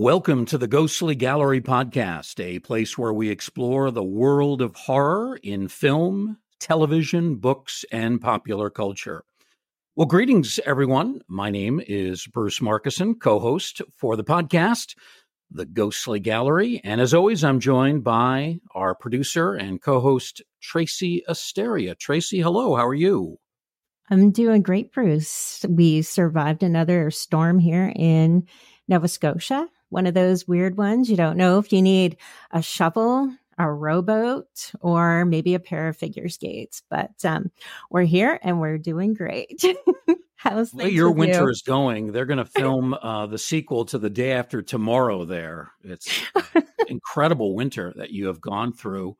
[0.00, 5.38] Welcome to the Ghostly Gallery podcast, a place where we explore the world of horror
[5.42, 9.24] in film, television, books, and popular culture.
[9.96, 11.20] Well, greetings, everyone.
[11.28, 14.94] My name is Bruce Markusen, co host for the podcast,
[15.50, 16.80] The Ghostly Gallery.
[16.82, 21.94] And as always, I'm joined by our producer and co host, Tracy Asteria.
[21.94, 22.74] Tracy, hello.
[22.74, 23.36] How are you?
[24.08, 25.62] I'm doing great, Bruce.
[25.68, 28.46] We survived another storm here in
[28.88, 31.10] Nova Scotia one of those weird ones.
[31.10, 32.16] You don't know if you need
[32.50, 36.82] a shovel, a rowboat, or maybe a pair of figure skates.
[36.88, 37.50] But um,
[37.90, 39.62] we're here and we're doing great.
[40.36, 41.50] How's your winter you?
[41.50, 42.12] is going?
[42.12, 45.26] They're going to film uh, the sequel to the day after tomorrow.
[45.26, 46.22] There, it's
[46.88, 49.18] incredible winter that you have gone through.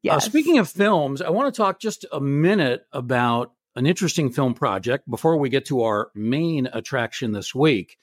[0.00, 0.16] Yes.
[0.16, 4.54] Uh, speaking of films, I want to talk just a minute about an interesting film
[4.54, 7.98] project before we get to our main attraction this week.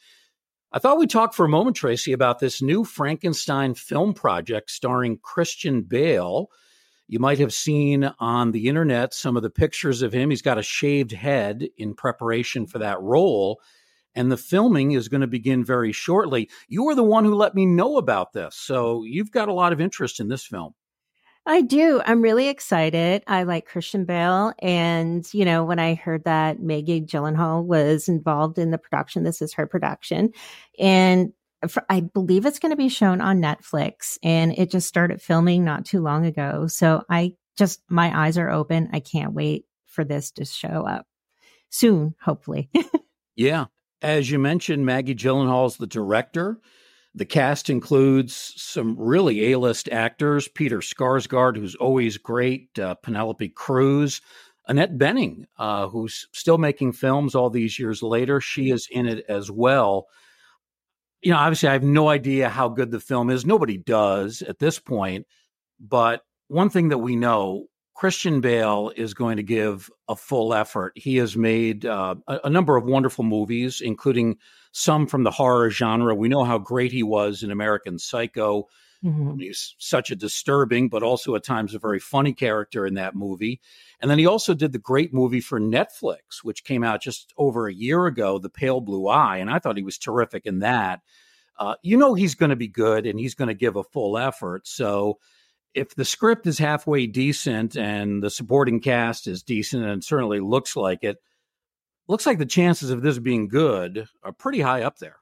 [0.76, 5.18] I thought we'd talk for a moment, Tracy, about this new Frankenstein film project starring
[5.20, 6.52] Christian Bale.
[7.08, 10.30] You might have seen on the internet some of the pictures of him.
[10.30, 13.62] He's got a shaved head in preparation for that role.
[14.16, 16.50] And the filming is going to begin very shortly.
[16.68, 18.58] You were the one who let me know about this.
[18.58, 20.74] So you've got a lot of interest in this film.
[21.48, 22.02] I do.
[22.04, 23.24] I'm really excited.
[23.28, 24.54] I like Christian Bale.
[24.60, 29.42] And, you know, when I heard that Maggie Gyllenhaal was involved in the production, this
[29.42, 30.32] is her production.
[30.80, 31.34] And
[31.68, 34.18] for, I believe it's going to be shown on Netflix.
[34.24, 36.66] And it just started filming not too long ago.
[36.66, 38.90] So I just, my eyes are open.
[38.92, 41.06] I can't wait for this to show up
[41.70, 42.70] soon, hopefully.
[43.36, 43.66] yeah.
[44.02, 46.60] As you mentioned, Maggie Gyllenhaal's the director.
[47.16, 54.22] The cast includes some really A-list actors: Peter Sarsgaard, who's always great, uh, Penelope Cruz,
[54.68, 58.42] Annette Bening, uh, who's still making films all these years later.
[58.42, 60.08] She is in it as well.
[61.22, 63.46] You know, obviously, I have no idea how good the film is.
[63.46, 65.26] Nobody does at this point.
[65.80, 70.94] But one thing that we know Christian Bale is going to give a full effort.
[70.96, 74.38] He has made uh, a, a, number of wonderful movies, including
[74.78, 76.14] some from the horror genre.
[76.14, 78.68] We know how great he was in American Psycho.
[79.02, 79.40] Mm-hmm.
[79.40, 83.62] He's such a disturbing, but also at times a very funny character in that movie.
[84.02, 87.68] And then he also did the great movie for Netflix, which came out just over
[87.68, 89.38] a year ago, The Pale Blue Eye.
[89.38, 91.00] And I thought he was terrific in that.
[91.58, 94.18] Uh, you know, he's going to be good and he's going to give a full
[94.18, 94.68] effort.
[94.68, 95.20] So,
[95.74, 100.76] if the script is halfway decent and the supporting cast is decent and certainly looks
[100.76, 101.18] like it,
[102.08, 105.18] looks like the chances of this being good are pretty high up there.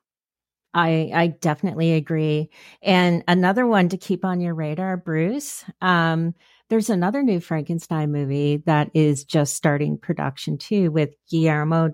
[0.73, 2.49] I I definitely agree.
[2.81, 5.63] And another one to keep on your radar, Bruce.
[5.81, 6.33] Um,
[6.69, 11.89] there's another new Frankenstein movie that is just starting production too with Guillermo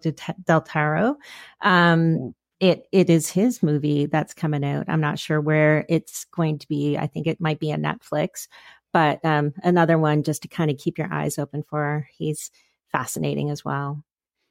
[0.45, 1.17] del Toro.
[1.61, 4.85] Um, it it is his movie that's coming out.
[4.87, 6.97] I'm not sure where it's going to be.
[6.97, 8.47] I think it might be a Netflix,
[8.93, 12.07] but um, another one just to kind of keep your eyes open for.
[12.17, 12.51] He's
[12.91, 14.03] fascinating as well.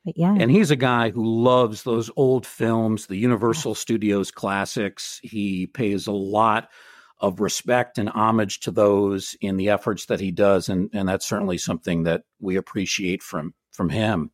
[0.04, 5.20] But yeah, and he's a guy who loves those old films, the Universal Studios classics.
[5.22, 6.70] He pays a lot
[7.20, 11.26] of respect and homage to those in the efforts that he does, and and that's
[11.26, 14.30] certainly something that we appreciate from from him.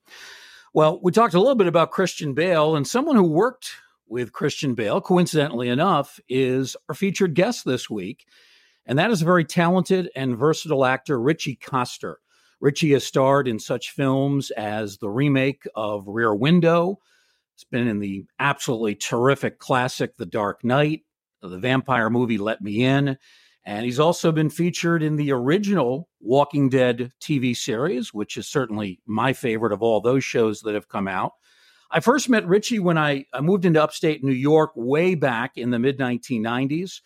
[0.73, 3.71] Well, we talked a little bit about Christian Bale, and someone who worked
[4.07, 8.27] with Christian Bale, coincidentally enough, is our featured guest this week.
[8.87, 12.19] And that is a very talented and versatile actor, Ritchie Coster.
[12.65, 16.99] Ritchie has starred in such films as the remake of Rear Window.
[17.55, 21.03] It's been in the absolutely terrific classic The Dark Knight,
[21.43, 23.19] the vampire movie Let Me In,
[23.67, 28.99] and he's also been featured in the original Walking Dead TV series, which is certainly
[29.05, 31.33] my favorite of all those shows that have come out.
[31.91, 35.71] I first met Ritchie when I, I moved into upstate New York way back in
[35.71, 37.03] the mid 1990s.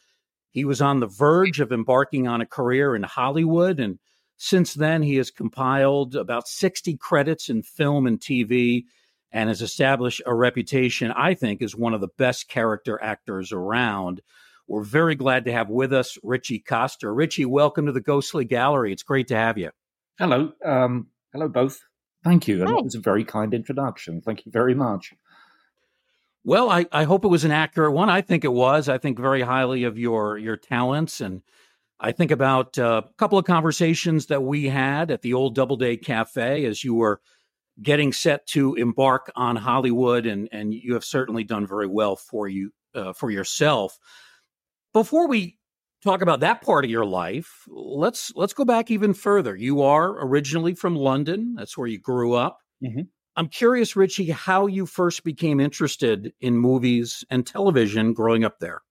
[0.52, 3.80] He was on the verge of embarking on a career in Hollywood.
[3.80, 3.98] And
[4.38, 8.84] since then, he has compiled about 60 credits in film and TV
[9.32, 14.22] and has established a reputation, I think, as one of the best character actors around.
[14.68, 17.12] We're very glad to have with us Ritchie Coster.
[17.12, 18.92] Ritchie, welcome to the Ghostly Gallery.
[18.92, 19.70] It's great to have you.
[20.18, 20.52] Hello.
[20.64, 21.80] Um, hello, both.
[22.22, 22.62] Thank you.
[22.62, 24.20] And it was a very kind introduction.
[24.20, 25.14] Thank you very much.
[26.44, 28.08] Well, I, I hope it was an accurate one.
[28.08, 28.88] I think it was.
[28.88, 31.42] I think very highly of your your talents, and
[32.00, 35.96] I think about uh, a couple of conversations that we had at the old Doubleday
[35.96, 37.20] Cafe as you were
[37.82, 42.48] getting set to embark on Hollywood, and and you have certainly done very well for
[42.48, 43.98] you uh, for yourself.
[44.92, 45.58] Before we
[46.04, 49.56] talk about that part of your life, let's let's go back even further.
[49.56, 51.54] You are originally from London.
[51.56, 52.60] That's where you grew up.
[52.82, 53.02] Mm-hmm.
[53.36, 58.82] I'm curious, Ritchie, how you first became interested in movies and television growing up there.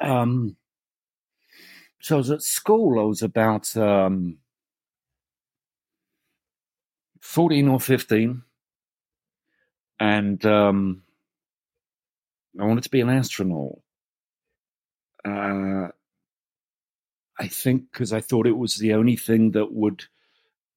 [0.00, 0.56] um,
[2.04, 3.00] so I was at school.
[3.00, 4.36] I was about um,
[7.22, 8.42] fourteen or fifteen,
[9.98, 11.02] and um,
[12.60, 13.78] I wanted to be an astronaut.
[15.24, 15.88] Uh,
[17.40, 20.04] I think because I thought it was the only thing that would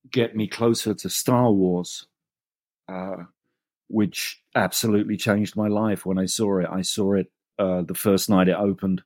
[0.09, 2.07] get me closer to Star Wars,
[2.88, 3.23] uh,
[3.89, 6.69] which absolutely changed my life when I saw it.
[6.71, 9.03] I saw it uh, the first night it opened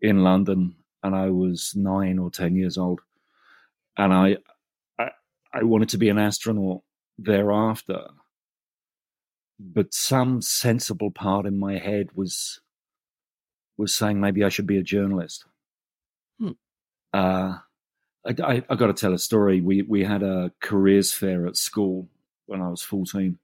[0.00, 3.00] in London, and I was nine or ten years old,
[3.96, 4.36] and I,
[4.98, 5.10] I,
[5.52, 6.82] I wanted to be an astronaut
[7.18, 8.08] thereafter.
[9.60, 12.60] But some sensible part in my head was
[13.76, 15.44] was saying maybe I should be a journalist.
[16.38, 16.52] Hmm.
[17.12, 17.58] Uh,
[18.24, 19.60] I, I, I got to tell a story.
[19.60, 22.08] We we had a careers fair at school
[22.46, 23.38] when I was fourteen.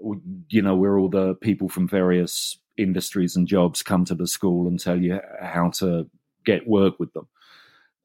[0.00, 0.18] We,
[0.50, 4.68] you know, where all the people from various industries and jobs come to the school
[4.68, 6.08] and tell you how to
[6.48, 7.28] get work with them.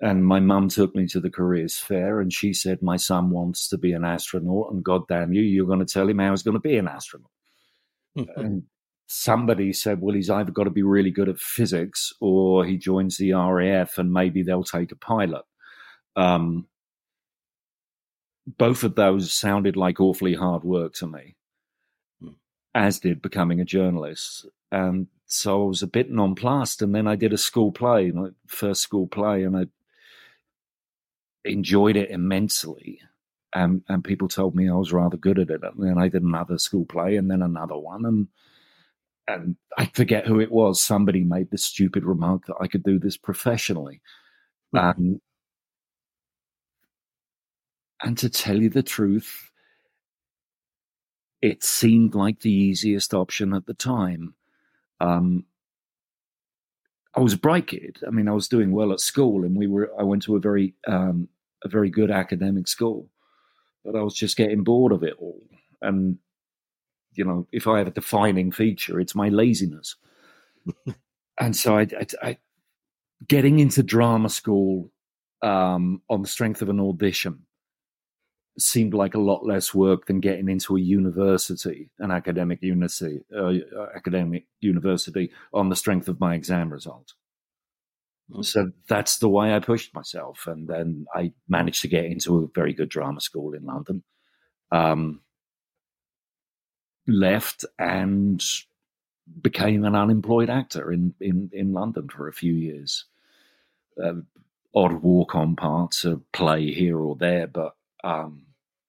[0.01, 3.69] And my mum took me to the careers fair and she said, My son wants
[3.69, 6.43] to be an astronaut, and God damn you, you're going to tell him how he's
[6.43, 7.29] going to be an astronaut.
[8.35, 8.63] and
[9.07, 13.17] somebody said, well, he's either got to be really good at physics or he joins
[13.17, 15.43] the RAF and maybe they'll take a pilot.
[16.15, 16.67] Um,
[18.57, 21.35] both of those sounded like awfully hard work to me,
[22.21, 22.35] mm.
[22.75, 24.47] as did becoming a journalist.
[24.71, 26.81] And so I was a bit nonplussed.
[26.81, 29.65] And then I did a school play, my first school play, and I
[31.45, 33.01] enjoyed it immensely.
[33.55, 35.61] And, and people told me I was rather good at it.
[35.63, 38.05] And then I did another school play and then another one.
[38.05, 38.27] And
[39.27, 40.81] and I forget who it was.
[40.81, 44.01] Somebody made the stupid remark that I could do this professionally.
[44.73, 45.21] Um,
[48.01, 49.51] and to tell you the truth,
[51.41, 54.35] it seemed like the easiest option at the time.
[55.03, 55.45] Um,
[57.15, 57.99] I was a bright kid.
[58.07, 59.91] I mean, I was doing well at school, and we were.
[59.99, 61.27] I went to a very, um,
[61.63, 63.09] a very good academic school,
[63.85, 65.43] but I was just getting bored of it all.
[65.81, 66.17] And
[67.13, 69.95] you know, if I have a defining feature, it's my laziness.
[71.39, 72.37] and so I, I, I,
[73.27, 74.91] getting into drama school
[75.43, 77.45] um, on the strength of an audition
[78.57, 83.53] seemed like a lot less work than getting into a university, an academic university, uh,
[83.95, 87.13] academic university on the strength of my exam result.
[88.31, 88.45] Mm.
[88.45, 92.47] So that's the way I pushed myself, and then I managed to get into a
[92.53, 94.03] very good drama school in London.
[94.71, 95.21] Um,
[97.07, 98.43] left and
[99.41, 103.05] became an unemployed actor in, in, in London for a few years.
[104.01, 104.13] Uh,
[104.75, 108.45] odd walk on parts, a play here or there, but um,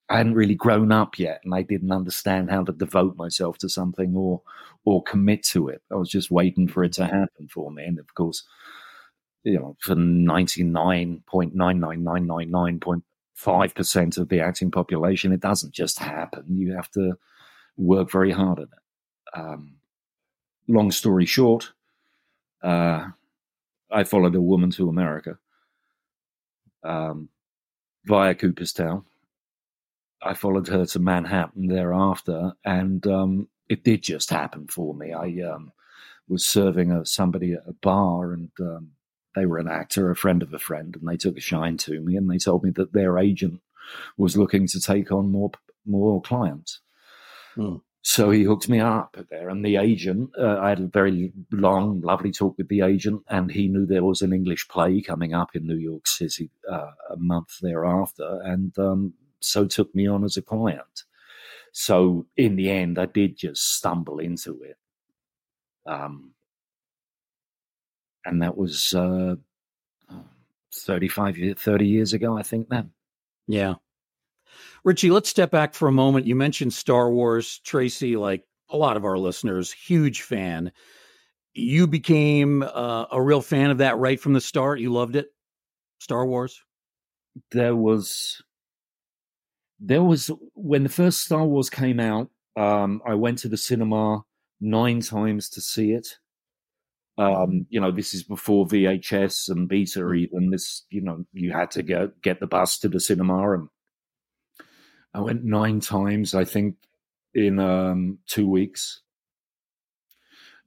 [0.08, 3.68] I hadn't really grown up yet, and I didn't understand how to devote myself to
[3.68, 4.42] something or
[4.84, 5.82] or commit to it.
[5.90, 8.44] I was just waiting for it to happen for me, and of course,
[9.44, 13.04] you know, for ninety nine point nine nine nine nine nine point
[13.34, 16.44] five percent of the acting population, it doesn't just happen.
[16.48, 17.14] You have to
[17.76, 19.38] work very hard at it.
[19.38, 19.76] Um,
[20.68, 21.72] long story short,
[22.62, 23.08] uh,
[23.90, 25.38] I followed a woman to America
[26.84, 27.28] um,
[28.04, 29.04] via Cooperstown.
[30.22, 35.12] I followed her to Manhattan thereafter, and um, it did just happen for me.
[35.12, 35.72] I um,
[36.28, 38.92] was serving a, somebody at a bar, and um,
[39.34, 42.00] they were an actor, a friend of a friend, and they took a shine to
[42.00, 43.60] me, and they told me that their agent
[44.16, 45.50] was looking to take on more
[45.86, 46.80] more clients.
[47.56, 47.82] Mm.
[48.06, 50.30] So he hooked me up there, and the agent.
[50.38, 54.04] Uh, I had a very long, lovely talk with the agent, and he knew there
[54.04, 58.78] was an English play coming up in New York City uh, a month thereafter, and
[58.78, 61.04] um, so took me on as a client.
[61.72, 64.76] So in the end, I did just stumble into it,
[65.86, 66.34] um,
[68.26, 69.36] and that was uh,
[70.74, 72.68] 35, 30 years ago, I think.
[72.68, 72.90] Then,
[73.46, 73.76] yeah.
[74.84, 76.26] Ritchie, let's step back for a moment.
[76.26, 77.60] You mentioned Star Wars.
[77.64, 80.72] Tracy, like a lot of our listeners, huge fan.
[81.54, 84.80] You became uh, a real fan of that right from the start.
[84.80, 85.28] You loved it,
[86.00, 86.60] Star Wars.
[87.50, 88.42] There was,
[89.80, 92.28] there was when the first Star Wars came out.
[92.56, 94.22] Um, I went to the cinema
[94.60, 96.18] nine times to see it.
[97.16, 100.18] Um, you know, this is before VHS and Beta mm.
[100.18, 100.50] even.
[100.50, 103.68] This, you know, you had to go get the bus to the cinema and
[105.14, 106.76] I went nine times, I think,
[107.32, 109.00] in um, two weeks.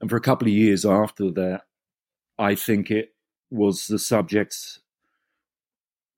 [0.00, 1.62] And for a couple of years after that,
[2.38, 3.14] I think it
[3.50, 4.78] was the subject.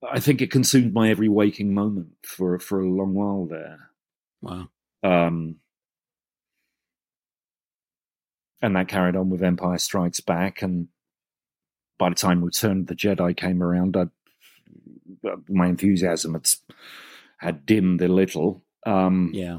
[0.09, 3.91] I think it consumed my every waking moment for for a long while there.
[4.43, 4.69] Wow.
[5.03, 5.57] Um,
[8.63, 10.89] and that carried on with Empire Strikes Back, and
[11.99, 14.11] by the time Return of the Jedi came around, I'd,
[15.49, 16.47] my enthusiasm had,
[17.41, 18.63] had dimmed a little.
[18.87, 19.59] Um, yeah.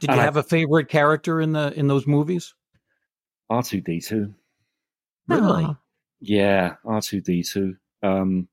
[0.00, 2.54] Did you have I, a favorite character in the in those movies?
[3.50, 4.34] R two D two.
[5.28, 5.76] Really?
[6.20, 7.76] Yeah, R two D two.
[8.02, 8.48] Um,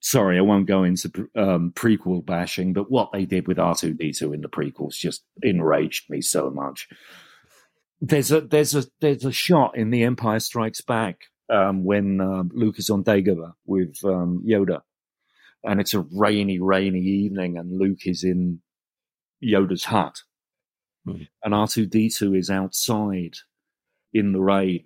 [0.00, 3.94] sorry, I won't go into um, prequel bashing, but what they did with R two
[3.94, 6.88] D two in the prequels just enraged me so much.
[8.00, 12.44] There's a there's a there's a shot in The Empire Strikes Back um, when uh,
[12.52, 14.82] Luke is on Dagobah with um, Yoda,
[15.64, 18.60] and it's a rainy, rainy evening, and Luke is in
[19.42, 20.22] Yoda's hut,
[21.06, 21.26] mm.
[21.42, 23.36] and R two D two is outside
[24.12, 24.84] in the rain,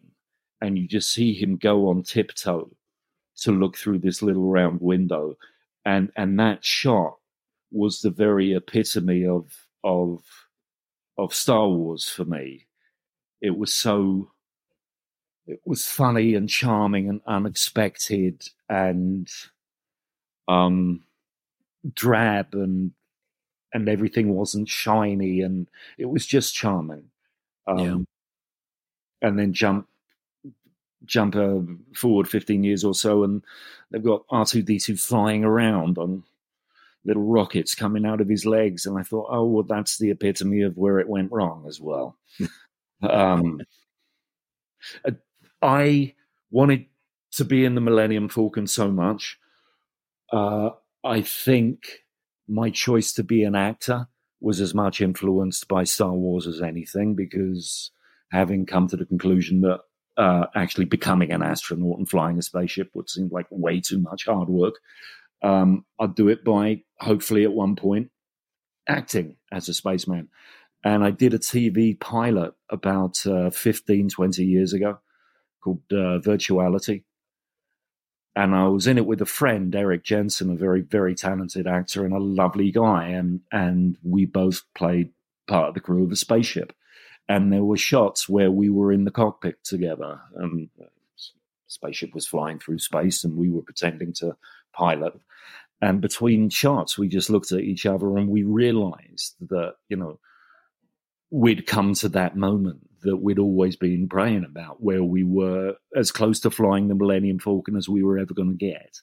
[0.61, 2.71] and you just see him go on tiptoe
[3.43, 5.37] to look through this little round window,
[5.85, 7.17] and and that shot
[7.71, 9.53] was the very epitome of
[9.85, 10.23] of
[11.17, 12.67] of Star Wars for me.
[13.41, 14.33] It was so
[15.47, 19.29] it was funny and charming and unexpected and
[20.49, 21.03] um
[21.95, 22.93] drab and
[23.73, 27.05] and everything wasn't shiny and it was just charming
[27.67, 29.29] um, yeah.
[29.29, 29.87] and then jump
[31.05, 31.61] jump uh,
[31.95, 33.45] forward 15 years or so and
[33.91, 36.25] they've got r2d2 flying around on
[37.05, 40.63] little rockets coming out of his legs and i thought oh well that's the epitome
[40.63, 42.17] of where it went wrong as well
[43.03, 43.61] um,
[45.63, 46.13] i
[46.51, 46.87] wanted
[47.31, 49.39] to be in the millennium falcon so much
[50.33, 50.71] uh,
[51.05, 52.01] i think
[52.49, 54.09] my choice to be an actor
[54.41, 57.91] was as much influenced by Star Wars as anything because
[58.31, 59.81] having come to the conclusion that
[60.17, 64.27] uh, actually becoming an astronaut and flying a spaceship would seem like way too much
[64.27, 64.75] hard work.
[65.43, 68.11] Um, I'd do it by hopefully at one point
[68.89, 70.29] acting as a spaceman.
[70.85, 74.99] And I did a TV pilot about uh, 15, 20 years ago
[75.63, 77.05] called uh, Virtuality
[78.39, 82.05] and I was in it with a friend, Erik Jensen, a very, very talented actor
[82.05, 83.09] and a lovely guy.
[83.09, 85.11] And, and we both played
[85.49, 86.73] part of the crew of a spaceship.
[87.29, 90.21] And there were shots where we were in the cockpit together.
[90.37, 90.87] And the
[91.67, 94.37] spaceship was flying through space and we were pretending to
[94.73, 95.15] pilot.
[95.83, 100.21] And between shots, we just looked at each other and we realized that, you know,
[101.33, 106.11] we'd come to that moment that we'd always been praying about, where we were as
[106.11, 109.01] close to flying the Millennium Falcon as we were ever going to get.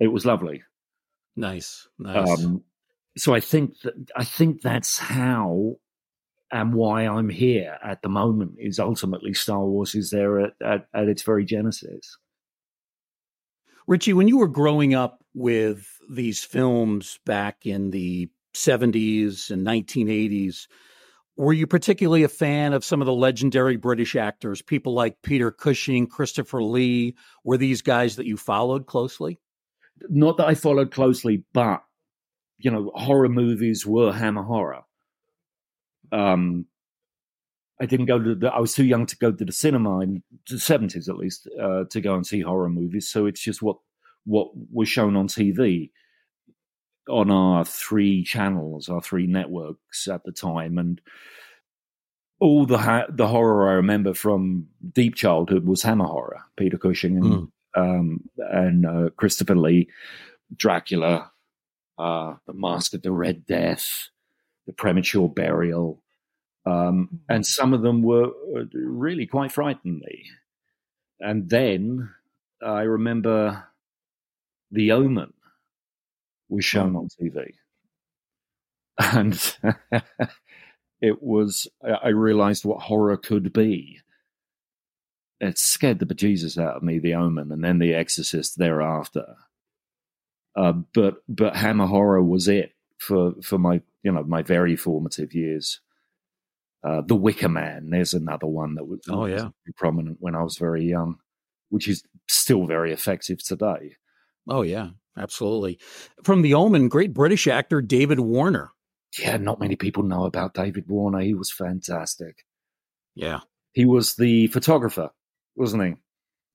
[0.00, 0.62] It was lovely.
[1.36, 2.44] Nice, nice.
[2.44, 2.64] Um,
[3.16, 5.76] so I think that I think that's how
[6.50, 10.86] and why I'm here at the moment is ultimately Star Wars is there at, at,
[10.94, 12.16] at its very genesis.
[13.86, 20.66] Ritchie, when you were growing up with these films back in the 70s and 1980s,
[21.38, 25.52] were you particularly a fan of some of the legendary British actors, people like Peter
[25.52, 27.16] Cushing, Christopher Lee?
[27.44, 29.38] Were these guys that you followed closely?
[30.08, 31.82] Not that I followed closely, but
[32.58, 34.82] you know, horror movies were Hammer horror.
[36.10, 36.66] Um,
[37.80, 38.52] I didn't go to the.
[38.52, 41.84] I was too young to go to the cinema in the seventies, at least, uh,
[41.90, 43.08] to go and see horror movies.
[43.08, 43.76] So it's just what
[44.24, 45.92] what was shown on TV
[47.08, 51.00] on our three channels, our three networks at the time, and
[52.40, 57.16] all the ha- the horror I remember from deep childhood was Hammer horror, Peter Cushing
[57.16, 57.50] and mm.
[57.74, 59.88] um, and uh, Christopher Lee,
[60.54, 61.30] Dracula,
[61.98, 64.08] uh, the Mask of the Red Death,
[64.66, 66.02] the Premature Burial,
[66.66, 67.16] um, hmm.
[67.28, 68.30] and some of them were
[68.72, 70.24] really quite frightened me.
[71.20, 72.10] And then
[72.62, 73.64] I remember
[74.70, 75.32] The Omen
[76.48, 77.52] was shown on TV.
[79.00, 79.56] And
[81.00, 84.00] it was, I realized what horror could be.
[85.38, 89.36] It scared the bejesus out of me, The Omen, and then The Exorcist thereafter.
[90.56, 95.32] Uh, but but Hammer horror was it for for my you know my very formative
[95.32, 95.80] years.
[96.82, 100.56] Uh, the Wicker Man, there's another one that was, oh yeah prominent when I was
[100.56, 101.18] very young,
[101.68, 103.96] which is still very effective today.
[104.48, 105.78] Oh yeah, absolutely.
[106.22, 108.70] From The Omen, great British actor David Warner.
[109.18, 111.20] Yeah, not many people know about David Warner.
[111.20, 112.44] He was fantastic.
[113.14, 113.40] Yeah.
[113.72, 115.10] He was the photographer,
[115.56, 115.94] wasn't he?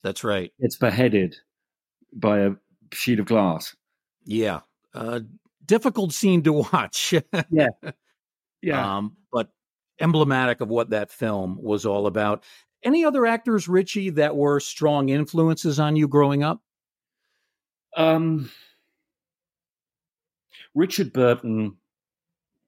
[0.03, 0.51] That's right.
[0.59, 1.35] It's beheaded
[2.13, 2.51] by a
[2.93, 3.75] sheet of glass.
[4.25, 4.61] Yeah.
[4.93, 5.21] Uh,
[5.65, 7.13] difficult scene to watch.
[7.49, 7.67] yeah.
[8.61, 8.97] Yeah.
[8.97, 9.49] Um, but
[9.99, 12.43] emblematic of what that film was all about.
[12.83, 16.61] Any other actors, Ritchie, that were strong influences on you growing up?
[17.95, 18.51] Um,
[20.73, 21.77] Richard Burton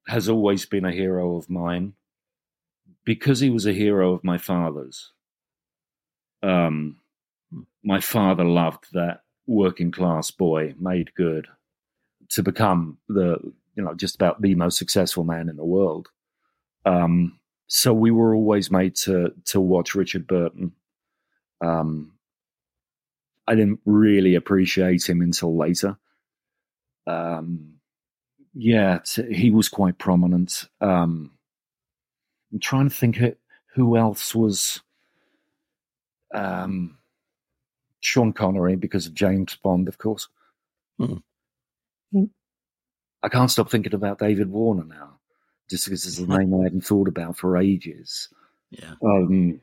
[0.06, 1.94] has always been a hero of mine
[3.04, 5.12] because he was a hero of my father's.
[6.42, 6.98] Um,
[7.82, 11.46] my father loved that working class boy made good
[12.28, 13.38] to become the
[13.76, 16.08] you know just about the most successful man in the world.
[16.84, 20.72] Um, so we were always made to to watch Richard Burton.
[21.60, 22.12] Um,
[23.46, 25.96] I didn't really appreciate him until later.
[27.06, 27.74] Um,
[28.54, 30.64] yeah, t- he was quite prominent.
[30.80, 31.32] Um,
[32.52, 33.18] I'm trying to think
[33.74, 34.80] who else was.
[36.34, 36.98] Um,
[38.00, 40.28] Sean Connery because of James Bond, of course.
[41.00, 41.22] Mm.
[43.22, 45.18] I can't stop thinking about David Warner now,
[45.68, 48.28] just because it's a name I hadn't thought about for ages.
[48.70, 48.94] Yeah.
[49.04, 49.60] Um,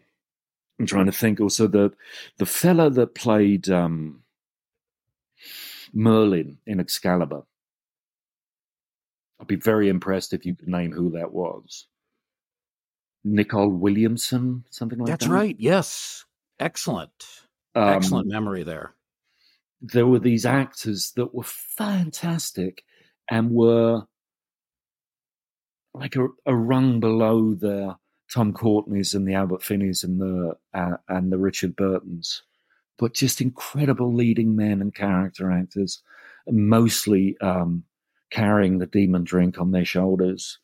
[0.80, 1.94] I'm trying to think also the
[2.38, 4.24] the fella that played um,
[5.94, 7.44] Merlin in Excalibur.
[9.40, 11.88] I'd be very impressed if you could name who that was.
[13.24, 15.32] Nicol Williamson, something like That's that.
[15.32, 15.56] That's right.
[15.60, 16.26] Yes.
[16.60, 17.12] Excellent.
[17.76, 18.94] Um, Excellent memory there.
[19.82, 22.84] There were these actors that were fantastic
[23.30, 24.04] and were
[25.94, 27.96] like a, a rung below the
[28.34, 32.42] Tom Courtenay's and the Albert Finneys and the uh, and the Richard Burtons,
[32.98, 36.02] but just incredible leading men and character actors,
[36.48, 37.84] mostly um,
[38.32, 40.58] carrying the demon drink on their shoulders,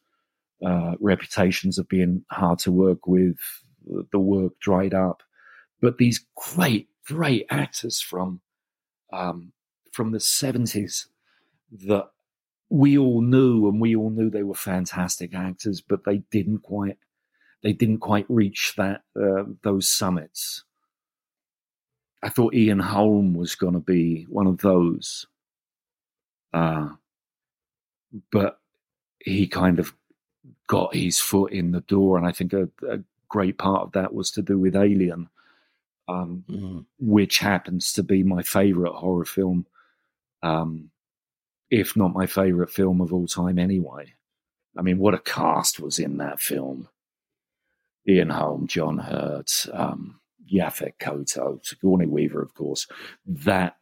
[0.66, 3.38] uh, reputations of being hard to work with,
[4.12, 5.22] the work dried up,
[5.80, 8.42] but these great great actors from
[9.14, 9.52] um,
[9.92, 11.08] from the seventies
[11.72, 12.10] that
[12.68, 16.98] we all knew, and we all knew they were fantastic actors, but they didn't quite
[17.64, 20.64] they didn't quite reach that uh, those summits.
[22.22, 25.26] I thought Ian Holm was going to be one of those,
[26.54, 26.90] uh,
[28.32, 28.60] but
[29.20, 29.94] he kind of
[30.68, 34.14] got his foot in the door, and I think a, a great part of that
[34.14, 35.30] was to do with Alien
[36.10, 36.86] um, mm.
[37.00, 39.68] which happens to be my favorite horror film,
[40.42, 40.90] um,
[41.70, 44.14] if not my favorite film of all time anyway.
[44.78, 46.88] I mean, what a cast was in that film.
[48.08, 50.20] Ian Holm, John Hurt, um,
[50.52, 52.88] Yaphet Kotto, Sigourney Weaver, of course.
[53.26, 53.78] That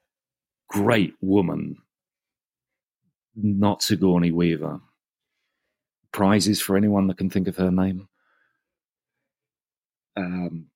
[0.69, 1.77] great woman,
[3.35, 4.81] not Sigourney Weaver.
[6.11, 8.07] Prizes for anyone that can think of her name.
[10.15, 10.67] Um,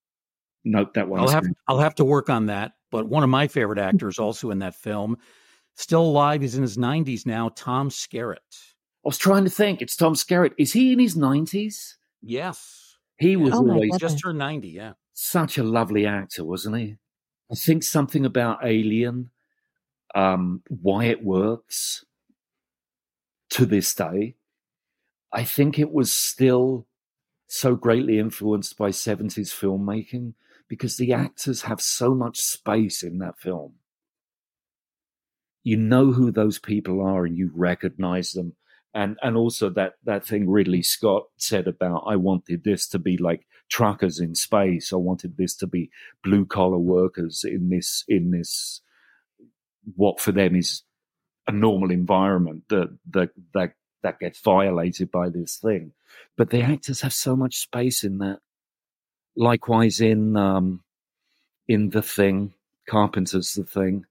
[0.63, 1.19] note that one.
[1.19, 2.73] I'll have I'll have to work on that.
[2.91, 5.17] But one of my favorite actors, also in that film,
[5.75, 6.41] still alive.
[6.41, 7.49] He's in his nineties now.
[7.55, 8.37] Tom Skerritt.
[8.37, 9.81] I was trying to think.
[9.81, 10.53] It's Tom Skerritt.
[10.59, 11.97] Is he in his nineties?
[12.21, 12.80] Yes,
[13.21, 14.69] he was oh always just turned ninety.
[14.69, 16.97] Yeah, such a lovely actor, wasn't he?
[17.51, 19.29] I think something about Alien,
[20.15, 22.05] um, why it works
[23.51, 24.35] to this day.
[25.33, 26.87] I think it was still
[27.47, 30.33] so greatly influenced by 70s filmmaking
[30.69, 33.73] because the actors have so much space in that film.
[35.63, 38.55] You know who those people are and you recognize them.
[38.93, 43.17] And and also that that thing Ridley Scott said about I wanted this to be
[43.17, 44.91] like truckers in space.
[44.91, 45.89] I wanted this to be
[46.23, 48.81] blue collar workers in this in this
[49.95, 50.83] what for them is
[51.47, 53.73] a normal environment that that that
[54.03, 55.93] that gets violated by this thing.
[56.35, 58.39] But the actors have so much space in that
[59.35, 60.83] Likewise in um,
[61.67, 62.53] in the thing,
[62.89, 64.05] Carpenter's the thing.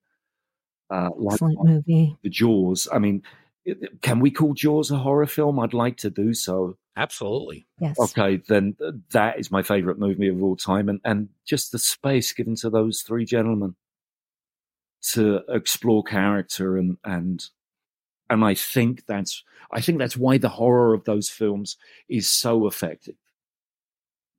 [0.88, 2.16] Uh, Excellent movie.
[2.22, 2.88] The Jaws.
[2.90, 3.22] I mean,
[4.00, 5.58] can we call Jaws a horror film?
[5.58, 6.76] I'd like to do so.
[6.96, 7.66] Absolutely.
[7.80, 7.98] Yes.
[7.98, 8.76] Okay, then
[9.12, 12.70] that is my favorite movie of all time, and and just the space given to
[12.70, 13.76] those three gentlemen
[15.12, 17.44] to explore character and and
[18.28, 19.42] and I think that's
[19.72, 21.76] I think that's why the horror of those films
[22.08, 23.16] is so effective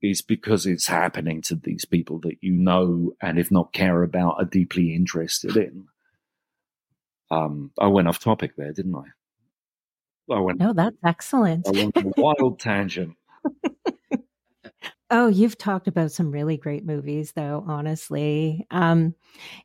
[0.02, 4.36] is because it's happening to these people that you know and if not care about
[4.40, 5.88] are deeply interested in.
[7.32, 10.36] Um, I went off topic there, didn't I?
[10.36, 10.60] I went.
[10.60, 11.68] No, that's excellent.
[11.68, 13.16] I went on a wild tangent.
[15.14, 17.66] Oh, you've talked about some really great movies, though.
[17.68, 19.14] Honestly, um,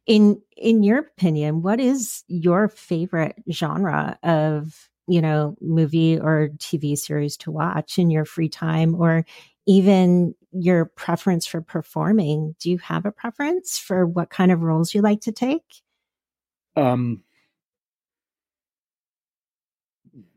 [0.04, 6.98] in in your opinion, what is your favorite genre of you know movie or TV
[6.98, 9.24] series to watch in your free time, or
[9.66, 12.56] even your preference for performing.
[12.58, 15.82] Do you have a preference for what kind of roles you like to take?
[16.74, 17.22] Um,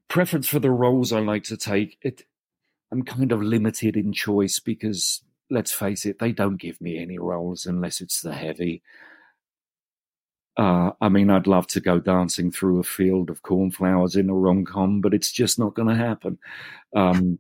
[0.10, 1.98] preference for the roles I like to take.
[2.02, 2.24] It,
[2.92, 7.18] I'm kind of limited in choice because let's face it, they don't give me any
[7.18, 8.82] roles unless it's the heavy.
[10.58, 14.34] Uh, I mean, I'd love to go dancing through a field of cornflowers in a
[14.34, 16.38] rom com, but it's just not going to happen.
[16.96, 17.40] Um,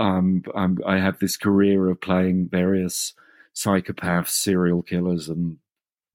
[0.00, 3.14] i have this career of playing various
[3.54, 5.58] psychopaths, serial killers, and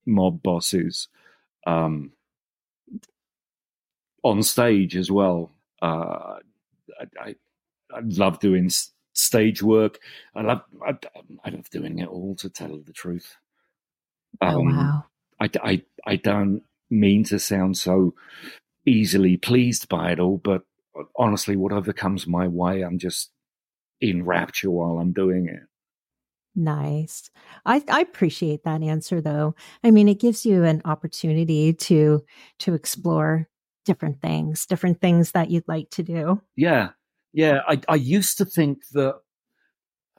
[0.05, 1.09] mob bosses
[1.67, 2.13] um,
[4.23, 5.51] on stage as well.
[5.81, 6.37] Uh,
[6.99, 7.35] I, I,
[7.93, 8.69] I, love doing
[9.13, 9.99] stage work.
[10.35, 10.97] I love I,
[11.45, 12.35] I, love doing it all.
[12.35, 13.35] To tell the truth,
[14.41, 15.05] oh, um, oh wow!
[15.39, 18.13] I, I I don't mean to sound so
[18.85, 20.63] easily pleased by it all, but
[21.17, 23.31] honestly, whatever comes my way, I'm just
[24.01, 25.63] in rapture while I'm doing it.
[26.55, 27.31] Nice.
[27.65, 29.55] I, I appreciate that answer though.
[29.83, 32.23] I mean, it gives you an opportunity to
[32.59, 33.49] to explore
[33.85, 36.41] different things, different things that you'd like to do.
[36.55, 36.89] Yeah.
[37.33, 37.59] Yeah.
[37.67, 39.15] I, I used to think that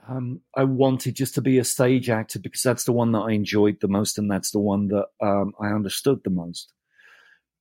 [0.08, 3.32] um, I wanted just to be a stage actor because that's the one that I
[3.32, 6.72] enjoyed the most and that's the one that um, I understood the most.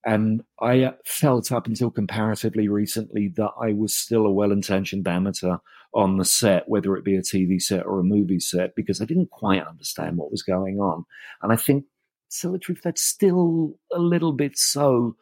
[0.05, 5.57] And I felt up until comparatively recently that I was still a well intentioned amateur
[5.93, 9.05] on the set, whether it be a TV set or a movie set, because I
[9.05, 11.05] didn't quite understand what was going on.
[11.41, 11.85] And I think,
[12.27, 15.15] so the truth, that's still a little bit so.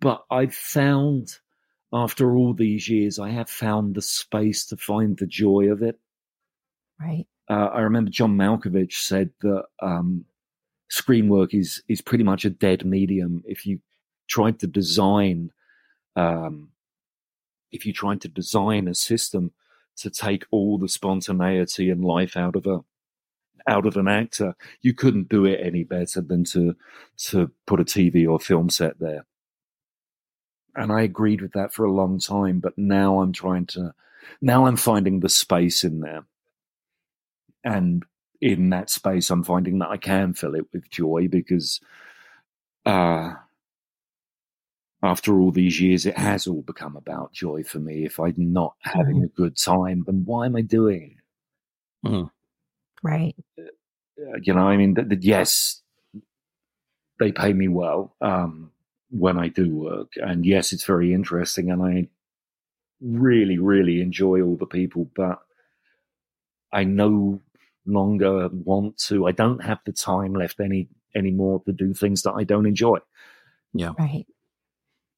[0.00, 1.38] But I've found,
[1.92, 5.98] after all these years, I have found the space to find the joy of it.
[7.00, 7.26] Right.
[7.50, 10.24] Uh, I remember John Malkovich said that um,
[10.88, 13.42] screen work is is pretty much a dead medium.
[13.46, 13.80] If you
[14.28, 15.50] tried to design,
[16.14, 16.70] um,
[17.72, 19.52] if you tried to design a system
[19.96, 22.80] to take all the spontaneity and life out of a
[23.66, 26.76] out of an actor, you couldn't do it any better than to
[27.16, 29.26] to put a TV or film set there.
[30.74, 33.94] And I agreed with that for a long time, but now I'm trying to
[34.40, 36.24] now I'm finding the space in there.
[37.64, 38.04] And
[38.40, 41.80] in that space I'm finding that I can fill it with joy because
[42.86, 43.34] uh
[45.02, 48.04] after all these years, it has all become about joy for me.
[48.04, 49.24] If I'm not having mm-hmm.
[49.24, 51.16] a good time, then why am I doing
[52.04, 52.08] it?
[52.08, 52.30] Mm.
[53.02, 53.34] Right.
[53.58, 53.64] Uh,
[54.40, 55.82] you know, I mean, th- th- yes,
[57.18, 58.70] they pay me well um,
[59.12, 60.12] when I do work.
[60.16, 61.70] And yes, it's very interesting.
[61.70, 62.08] And I
[63.00, 65.40] really, really enjoy all the people, but
[66.72, 67.40] I no
[67.86, 72.32] longer want to, I don't have the time left any anymore to do things that
[72.32, 72.98] I don't enjoy.
[73.74, 73.92] Yeah.
[73.98, 74.26] Right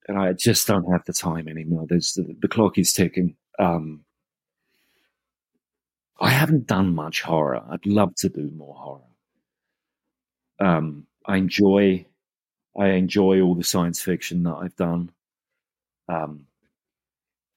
[0.09, 1.87] and I just don't have the time anymore.
[1.89, 3.37] There's the, the clock is ticking.
[3.59, 4.05] Um,
[6.21, 7.63] I haven't done much horror.
[7.71, 9.01] I'd love to do more horror.
[10.61, 12.07] Um, I enjoy,
[12.77, 15.11] I enjoy all the science fiction that I've done.
[16.09, 16.47] Um,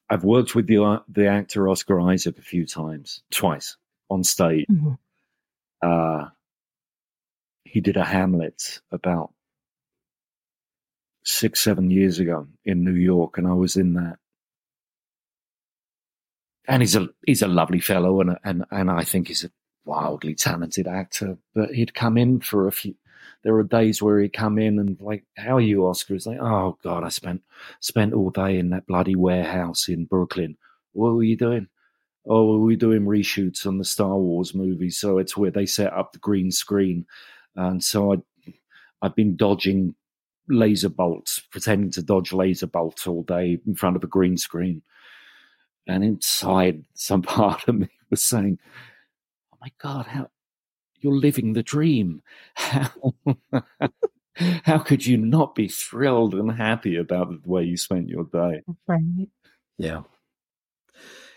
[0.09, 3.75] I've worked with the the actor Oscar Isaac a few times, twice
[4.09, 4.67] on stage.
[4.71, 4.93] Mm-hmm.
[5.81, 6.29] Uh,
[7.65, 9.33] he did a Hamlet about
[11.23, 14.17] six, seven years ago in New York, and I was in that.
[16.67, 19.51] And he's a he's a lovely fellow, and and and I think he's a
[19.85, 21.37] wildly talented actor.
[21.53, 22.95] But he'd come in for a few.
[23.47, 26.39] There were days where he'd come in and like, "How are you, Oscar?" He's like,
[26.41, 27.43] "Oh God, I spent
[27.79, 30.57] spent all day in that bloody warehouse in Brooklyn.
[30.91, 31.69] What were you doing?"
[32.27, 35.93] Oh, we were doing reshoots on the Star Wars movie, so it's where they set
[35.93, 37.05] up the green screen,
[37.55, 38.17] and so I
[39.01, 39.95] I've been dodging
[40.49, 44.81] laser bolts, pretending to dodge laser bolts all day in front of a green screen.
[45.87, 48.59] And inside, some part of me was saying,
[49.53, 50.29] "Oh my God, how
[51.01, 52.21] you're living the dream!
[52.55, 52.89] How
[54.35, 58.61] how could you not be thrilled and happy about the way you spent your day?"
[58.87, 59.29] Right.
[59.77, 60.03] Yeah.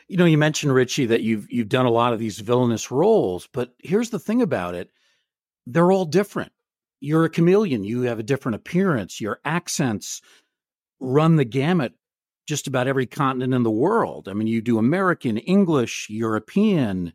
[0.08, 3.48] You know, you mentioned Ritchie that you've you've done a lot of these villainous roles,
[3.52, 4.90] but here's the thing about it:
[5.66, 6.52] they're all different
[7.00, 7.82] you're a chameleon.
[7.82, 9.20] You have a different appearance.
[9.20, 10.20] Your accents
[11.00, 11.94] run the gamut
[12.46, 14.28] just about every continent in the world.
[14.28, 17.12] I mean, you do American, English, European.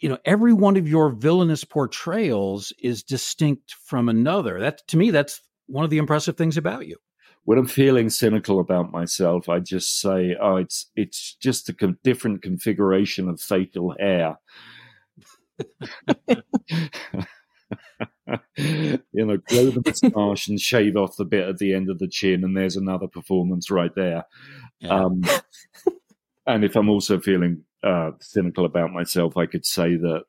[0.00, 4.60] You know, every one of your villainous portrayals is distinct from another.
[4.60, 6.96] That to me, that's one of the impressive things about you.
[7.44, 12.42] When I'm feeling cynical about myself, I just say, "Oh, it's it's just a different
[12.42, 14.36] configuration of facial hair."
[18.56, 22.08] you know, grow the moustache and shave off the bit at the end of the
[22.08, 24.24] chin, and there's another performance right there.
[24.80, 25.04] Yeah.
[25.04, 25.22] Um,
[26.46, 30.24] and if I'm also feeling uh, cynical about myself, I could say that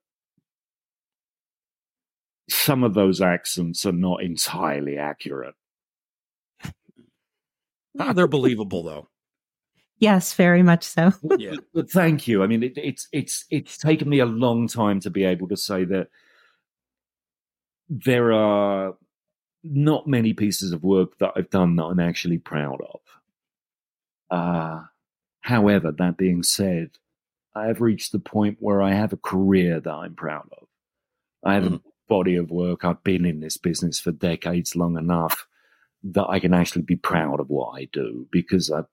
[2.50, 5.56] some of those accents are not entirely accurate.
[7.98, 9.10] Ah, they're believable, though.
[9.98, 11.12] Yes, very much so.
[11.38, 12.42] yeah, but thank you.
[12.42, 15.58] I mean, it, it's it's it's taken me a long time to be able to
[15.58, 16.08] say that
[17.90, 18.96] there are
[19.64, 23.02] not many pieces of work that I've done that I'm actually proud of.
[24.32, 24.84] Uh,
[25.42, 26.92] however, that being said,
[27.56, 30.68] I have reached the point where I have a career that I'm proud of.
[31.44, 31.76] I have mm.
[31.76, 32.86] a body of work.
[32.86, 35.48] I've been in this business for decades long enough
[36.04, 38.84] that I can actually be proud of what I do because I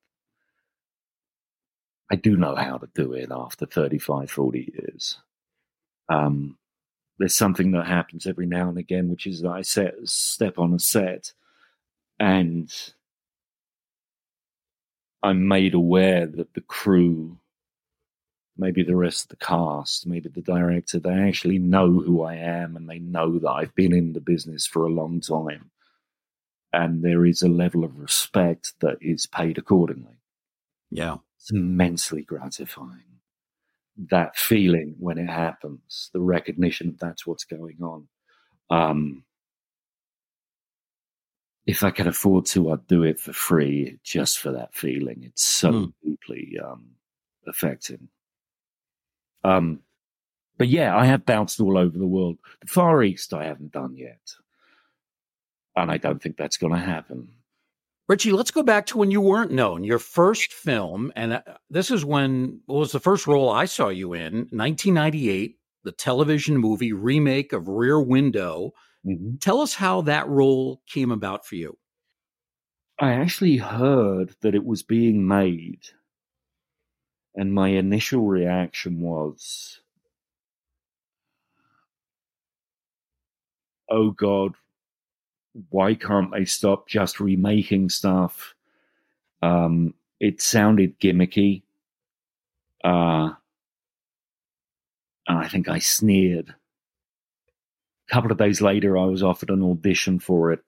[2.11, 5.19] I do know how to do it after 35, 40 years.
[6.09, 6.57] Um,
[7.19, 10.73] there's something that happens every now and again, which is that I set, step on
[10.73, 11.33] a set
[12.21, 12.73] and
[15.23, 17.38] I'm made aware that the crew,
[18.59, 22.77] maybe the rest of the cast, maybe the director, they actually know who I am
[22.77, 25.71] and they know that I've been in the business for a long time.
[26.73, 30.21] And there is a level of respect that is paid accordingly.
[30.90, 31.16] Yeah.
[31.38, 33.21] It's immensely gratifying.
[34.11, 38.09] That feeling when it happens, the recognition that that's what's going on.
[38.69, 39.25] Um,
[41.66, 45.25] if I can afford to, I'd do it for free just for that feeling.
[45.25, 45.92] It's so mm.
[46.05, 46.90] deeply um,
[47.47, 48.09] affecting.
[49.44, 49.81] Um,
[50.59, 52.38] but yeah, I have bounced all over the world.
[52.61, 54.20] The Far East, I haven't done yet.
[55.77, 57.29] And I don't think that's going to happen.
[58.09, 59.85] Ritchie, let's go back to when you weren't known.
[59.85, 63.88] Your first film, and uh, this is when what was the first role I saw
[63.88, 64.46] you in?
[64.51, 68.72] 1998, the television movie remake of Rear Window
[69.07, 69.37] Mm-hmm.
[69.37, 71.79] Tell us how that role came about for you.
[72.99, 75.81] I actually heard that it was being made,
[77.37, 79.81] and my initial reaction was,
[83.90, 84.55] oh God,
[85.68, 88.55] why can't they stop just remaking stuff?
[89.42, 91.62] Um, it sounded gimmicky.
[92.83, 93.33] Uh,
[95.29, 96.55] and I think I sneered.
[98.09, 100.61] A couple of days later, I was offered an audition for it,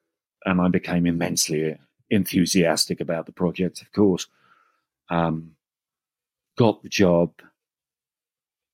[0.45, 1.79] and I became immensely
[2.11, 4.27] enthusiastic about the project, of course.
[5.09, 5.53] Um,
[6.59, 7.33] got the job.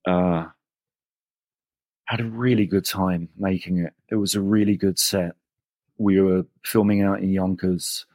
[0.08, 0.46] Uh,
[2.06, 3.92] had a really good time making it.
[4.10, 5.36] It was a really good set.
[5.96, 8.06] We were filming out in Yonkers,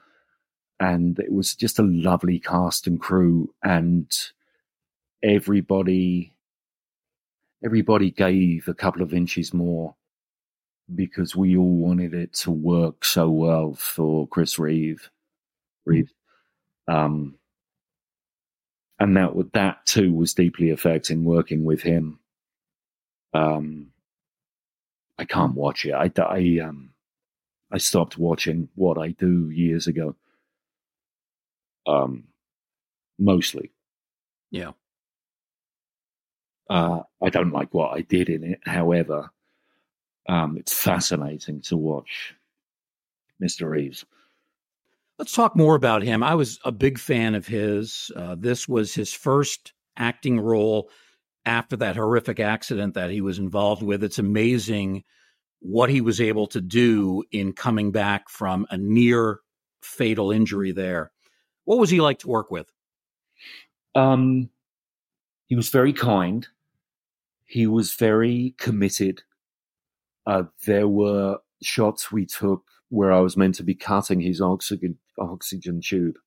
[0.79, 4.11] and it was just a lovely cast and crew, and
[5.23, 6.33] everybody
[7.63, 9.95] everybody gave a couple of inches more
[10.95, 15.09] because we all wanted it to work so well for Chris Reeve.
[15.85, 16.11] Reeve.
[16.87, 17.38] Um,
[18.99, 22.19] and that that too was deeply affecting working with him.
[23.33, 23.91] Um,
[25.17, 25.93] I can't watch it.
[25.93, 26.91] I, I um,
[27.71, 30.15] I stopped watching what I do years ago.
[31.87, 32.25] Um,
[33.17, 33.71] mostly.
[34.51, 34.71] Yeah.
[36.69, 38.59] Uh, I don't like what I did in it.
[38.63, 39.31] However,
[40.27, 42.35] um, it's fascinating to watch
[43.41, 43.69] Mr.
[43.69, 44.05] Reeves.
[45.19, 46.23] Let's talk more about him.
[46.23, 48.09] I was a big fan of his.
[48.15, 50.89] Uh, this was his first acting role
[51.45, 54.03] after that horrific accident that he was involved with.
[54.03, 55.03] It's amazing
[55.59, 59.41] what he was able to do in coming back from a near
[59.81, 61.11] fatal injury there.
[61.65, 62.71] What was he like to work with?
[63.95, 64.49] Um,
[65.47, 66.47] he was very kind.
[67.45, 69.21] He was very committed
[70.29, 74.97] uh, there were shots we took where I was meant to be cutting his oxygen
[75.19, 76.17] oxygen tube,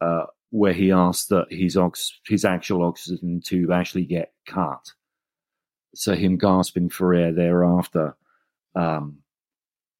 [0.00, 4.92] uh, where he asked that his ox his actual oxygen tube actually get cut.
[5.94, 8.16] So him gasping for air thereafter
[8.74, 9.18] um,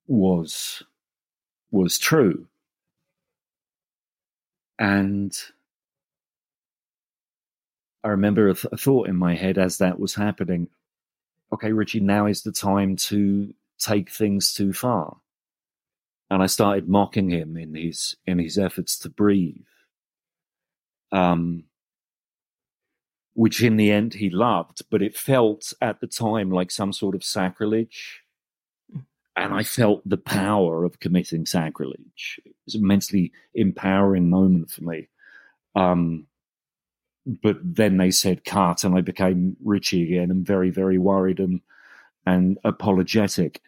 [0.06, 0.82] was
[1.70, 2.46] was true,
[4.78, 5.32] and
[8.02, 10.68] I remember a, th- a thought in my head as that was happening
[11.52, 15.16] okay, Ritchie, now is the time to take things too far.
[16.30, 19.66] And I started mocking him in his in his efforts to breathe.
[21.12, 21.64] Um,
[23.34, 27.14] which in the end he loved, but it felt at the time like some sort
[27.14, 28.22] of sacrilege.
[29.36, 32.40] And I felt the power of committing sacrilege.
[32.44, 35.08] It was an immensely empowering moment for me.
[35.74, 36.26] Um,
[37.24, 41.60] but then they said cut, and I became Ritchie again, and very, very worried and
[42.26, 43.62] and apologetic.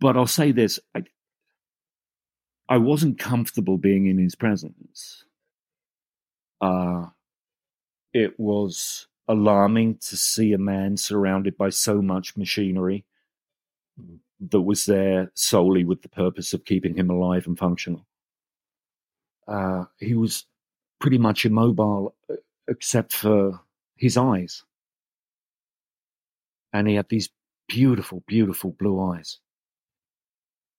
[0.00, 1.04] But I'll say this: I,
[2.68, 5.24] I wasn't comfortable being in his presence.
[6.60, 7.06] Uh,
[8.12, 13.04] it was alarming to see a man surrounded by so much machinery
[14.40, 18.06] that was there solely with the purpose of keeping him alive and functional.
[19.46, 20.46] Uh, he was
[21.00, 22.34] pretty much immobile uh,
[22.68, 23.60] except for
[23.96, 24.64] his eyes.
[26.72, 27.30] And he had these
[27.66, 29.38] beautiful, beautiful blue eyes.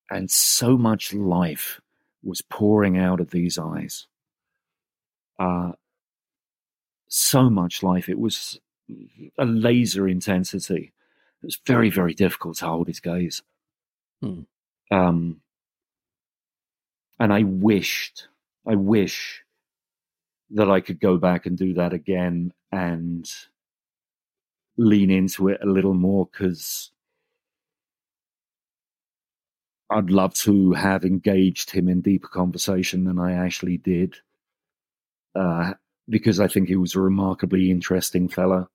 [0.10, 1.80] And so much life
[2.24, 4.08] was pouring out of these eyes.
[5.38, 5.74] Uh,
[7.08, 8.10] so much life.
[8.10, 8.60] It was
[9.38, 10.94] a laser intensity.
[11.42, 13.42] It was very, very difficult to hold his gaze.
[14.22, 14.42] Hmm.
[14.92, 15.42] Um,
[17.20, 18.28] and I wished,
[18.68, 19.44] I wish
[20.52, 23.30] that I could go back and do that again and
[24.78, 26.92] lean into it a little more because
[29.90, 34.16] I'd love to have engaged him in deeper conversation than I actually did.
[35.36, 35.74] Uh,
[36.08, 38.68] because I think he was a remarkably interesting fella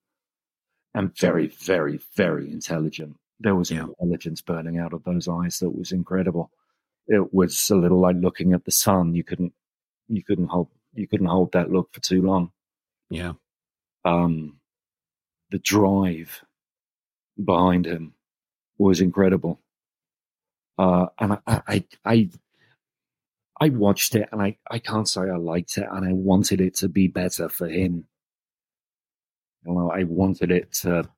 [0.94, 3.16] and very, very, very intelligent.
[3.40, 3.86] There was yeah.
[4.00, 6.50] intelligence burning out of those eyes that was incredible.
[7.08, 9.14] It was a little like looking at the sun.
[9.14, 9.52] You couldn't,
[10.08, 12.52] you couldn't hold, you couldn't hold that look for too long.
[13.10, 13.32] Yeah.
[14.04, 14.60] Um,
[15.50, 16.44] the drive
[17.42, 18.14] behind him
[18.78, 19.60] was incredible.
[20.78, 22.30] Uh, and I, I, I,
[23.60, 26.74] I watched it and I, I can't say I liked it and I wanted it
[26.76, 28.06] to be better for him.
[29.64, 31.08] You know, I wanted it to,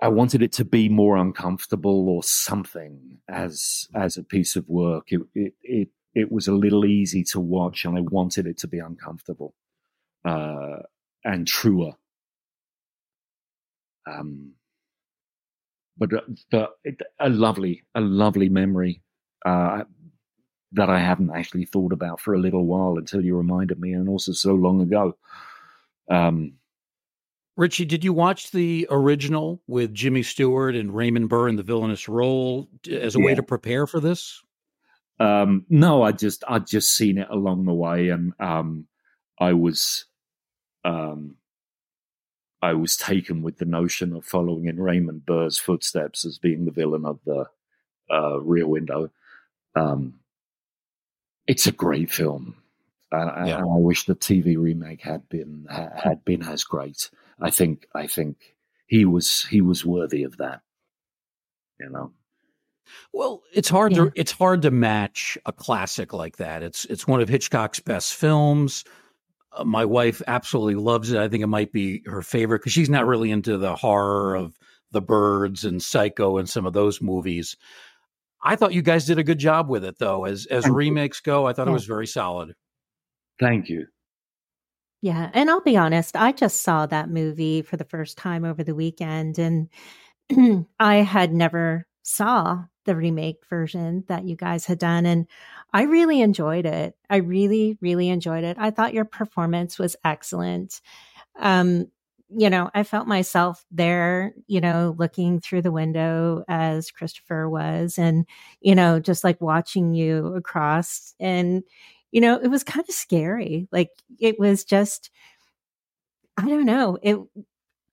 [0.00, 5.08] I wanted it to be more uncomfortable or something as, as a piece of work.
[5.12, 8.68] It, it, it, it was a little easy to watch and I wanted it to
[8.68, 9.54] be uncomfortable,
[10.24, 10.78] uh,
[11.24, 11.92] and truer.
[14.06, 14.54] Um,
[15.98, 19.02] but, uh, but it, a lovely, a lovely memory
[19.44, 19.84] uh,
[20.72, 24.08] that I haven't actually thought about for a little while until you reminded me, and
[24.08, 25.16] also so long ago.
[26.10, 26.54] Um,
[27.56, 32.08] Ritchie, did you watch the original with Jimmy Stewart and Raymond Burr in the villainous
[32.08, 33.24] role as a yeah.
[33.24, 34.42] way to prepare for this?
[35.18, 38.86] Um, no, I just I'd just seen it along the way, and um,
[39.40, 40.06] I was
[40.84, 41.34] um,
[42.60, 46.72] I was taken with the notion of following in Raymond Burr's footsteps as being the
[46.72, 47.46] villain of the
[48.10, 49.10] uh, Rear Window.
[49.76, 50.14] Um,
[51.46, 52.56] it's a great film.
[53.10, 53.58] Uh, yeah.
[53.58, 57.10] I wish the TV remake had been had been as great.
[57.40, 58.54] I think I think
[58.86, 60.60] he was he was worthy of that.
[61.80, 62.12] You know.
[63.12, 64.04] Well, it's hard yeah.
[64.04, 66.62] to it's hard to match a classic like that.
[66.62, 68.84] It's it's one of Hitchcock's best films.
[69.58, 71.20] Uh, my wife absolutely loves it.
[71.20, 74.56] I think it might be her favorite because she's not really into the horror of
[74.92, 77.56] the birds and Psycho and some of those movies.
[78.42, 80.24] I thought you guys did a good job with it, though.
[80.24, 81.32] As as Thank remakes you.
[81.32, 81.72] go, I thought yeah.
[81.72, 82.54] it was very solid.
[83.40, 83.86] Thank you.
[85.00, 88.64] Yeah, and I'll be honest, I just saw that movie for the first time over
[88.64, 89.68] the weekend, and
[90.80, 95.28] I had never saw the remake version that you guys had done, and
[95.72, 96.96] I really enjoyed it.
[97.08, 98.56] I really, really enjoyed it.
[98.58, 100.80] I thought your performance was excellent.
[101.38, 101.86] Um,
[102.30, 107.98] you know, I felt myself there, you know, looking through the window as Christopher was,
[107.98, 108.26] and,
[108.60, 111.14] you know, just like watching you across.
[111.20, 111.62] And,
[112.10, 113.68] you know, it was kind of scary.
[113.70, 115.10] Like it was just,
[116.36, 116.98] I don't know.
[117.02, 117.18] It,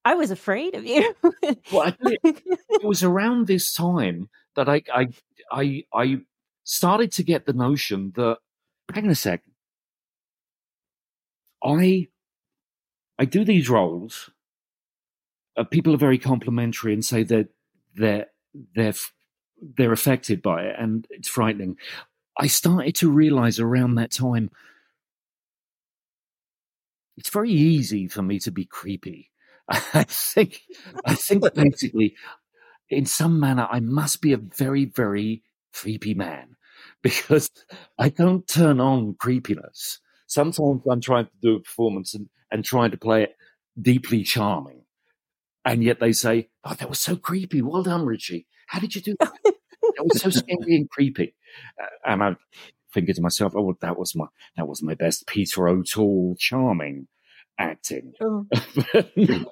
[0.05, 1.15] I was afraid of you.
[1.73, 5.07] well, it, it was around this time that I, I,
[5.51, 6.17] I, I
[6.63, 8.37] started to get the notion that,
[8.93, 9.51] hang on a second,
[11.63, 12.07] I
[13.17, 14.29] I do these roles.
[15.57, 17.47] Uh, people are very complimentary and say that
[17.95, 18.27] they're
[18.75, 18.93] they're
[19.77, 21.77] they're affected by it, and it's frightening.
[22.37, 24.51] I started to realize around that time
[27.17, 29.31] it's very easy for me to be creepy.
[29.69, 30.61] I think
[31.05, 32.15] I think basically
[32.89, 35.43] in some manner I must be a very, very
[35.73, 36.55] creepy man
[37.03, 37.49] because
[37.97, 39.99] I don't turn on creepiness.
[40.27, 43.35] Sometimes I'm trying to do a performance and, and trying to play it
[43.79, 44.83] deeply charming.
[45.63, 47.61] And yet they say, Oh, that was so creepy.
[47.61, 48.47] Well done, Ritchie.
[48.67, 49.33] How did you do that?
[49.43, 51.35] that was so scary and creepy.
[51.81, 52.35] Uh, and I
[52.93, 54.25] think to myself, oh, well, that was my,
[54.57, 57.07] that was my best Peter O'Toole charming
[57.57, 58.13] acting.
[58.21, 58.45] Oh.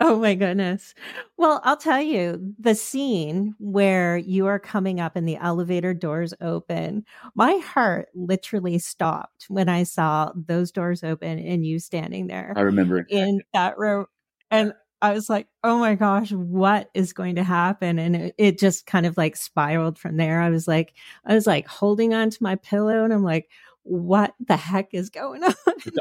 [0.00, 0.94] oh my goodness.
[1.36, 6.34] Well, I'll tell you the scene where you are coming up and the elevator doors
[6.40, 7.04] open.
[7.34, 12.52] My heart literally stopped when I saw those doors open and you standing there.
[12.56, 14.06] I remember in that room.
[14.50, 17.98] And I was like, oh my gosh, what is going to happen?
[17.98, 20.40] And it, it, just kind of like spiraled from there.
[20.40, 20.94] I was like,
[21.26, 23.50] I was like holding on to my pillow and I'm like,
[23.86, 25.54] what the heck is going on?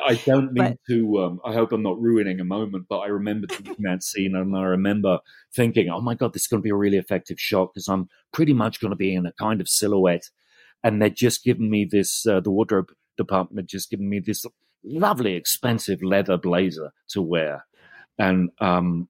[0.06, 1.20] I don't mean but, to.
[1.20, 3.48] Um, I hope I'm not ruining a moment, but I remember
[3.80, 5.20] that scene, and I remember
[5.56, 8.10] thinking, "Oh my god, this is going to be a really effective shot because I'm
[8.34, 10.30] pretty much going to be in a kind of silhouette."
[10.84, 12.26] And they're just giving me this.
[12.26, 14.46] Uh, the wardrobe department had just given me this
[14.84, 17.66] lovely, expensive leather blazer to wear,
[18.18, 19.10] and um,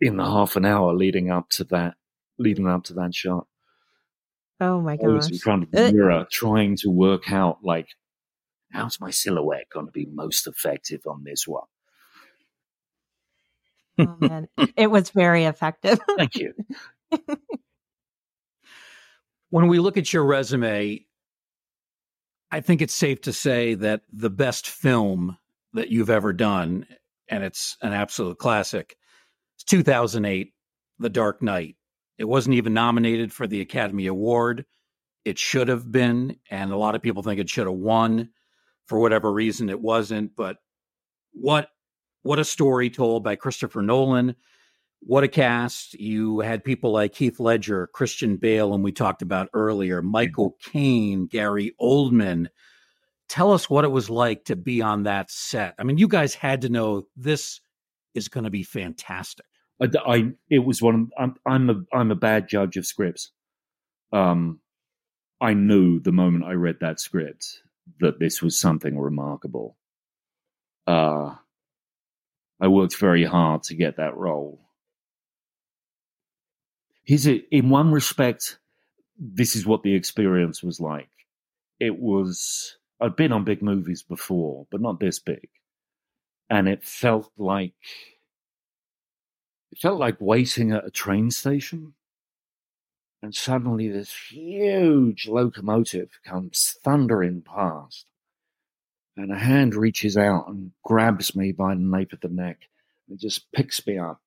[0.00, 1.94] in the half an hour leading up to that,
[2.38, 3.46] leading up to that shot,
[4.60, 5.30] Oh my gosh.
[5.30, 7.88] In front of the uh, mirror trying to work out like
[8.72, 11.64] how's my silhouette going to be most effective on this one.
[13.98, 14.48] oh, man.
[14.76, 15.98] It was very effective.
[16.16, 16.54] Thank you.
[19.50, 21.04] when we look at your resume,
[22.50, 25.38] I think it's safe to say that the best film
[25.74, 26.86] that you've ever done,
[27.28, 28.96] and it's an absolute classic,
[29.58, 30.52] is 2008,
[30.98, 31.76] The Dark Knight.
[32.18, 34.66] It wasn't even nominated for the Academy Award.
[35.24, 38.30] It should have been, and a lot of people think it should have won.
[38.86, 40.34] For whatever reason, it wasn't.
[40.34, 40.56] But
[41.32, 41.68] what
[42.22, 44.34] what a story told by Christopher Nolan.
[45.00, 45.94] What a cast.
[45.94, 50.70] You had people like Heath Ledger, Christian Bale, and we talked about earlier, Michael mm-hmm.
[50.70, 52.48] Caine, Gary Oldman.
[53.28, 55.74] Tell us what it was like to be on that set.
[55.78, 57.60] I mean, you guys had to know this
[58.14, 59.46] is going to be fantastic.
[59.80, 61.10] I, I, it was one.
[61.18, 63.30] I'm, I'm a I'm a bad judge of scripts.
[64.12, 64.60] Um,
[65.40, 67.62] I knew the moment I read that script
[68.00, 69.76] that this was something remarkable.
[70.86, 71.34] Uh,
[72.60, 74.60] I worked very hard to get that role.
[77.06, 78.58] Is it in one respect?
[79.18, 81.10] This is what the experience was like.
[81.80, 82.76] It was.
[83.00, 85.48] I'd been on big movies before, but not this big,
[86.50, 87.74] and it felt like
[89.70, 91.94] it felt like waiting at a train station.
[93.22, 98.06] And suddenly this huge locomotive comes thundering past.
[99.16, 102.68] And a hand reaches out and grabs me by the nape of the neck
[103.08, 104.20] and just picks me up.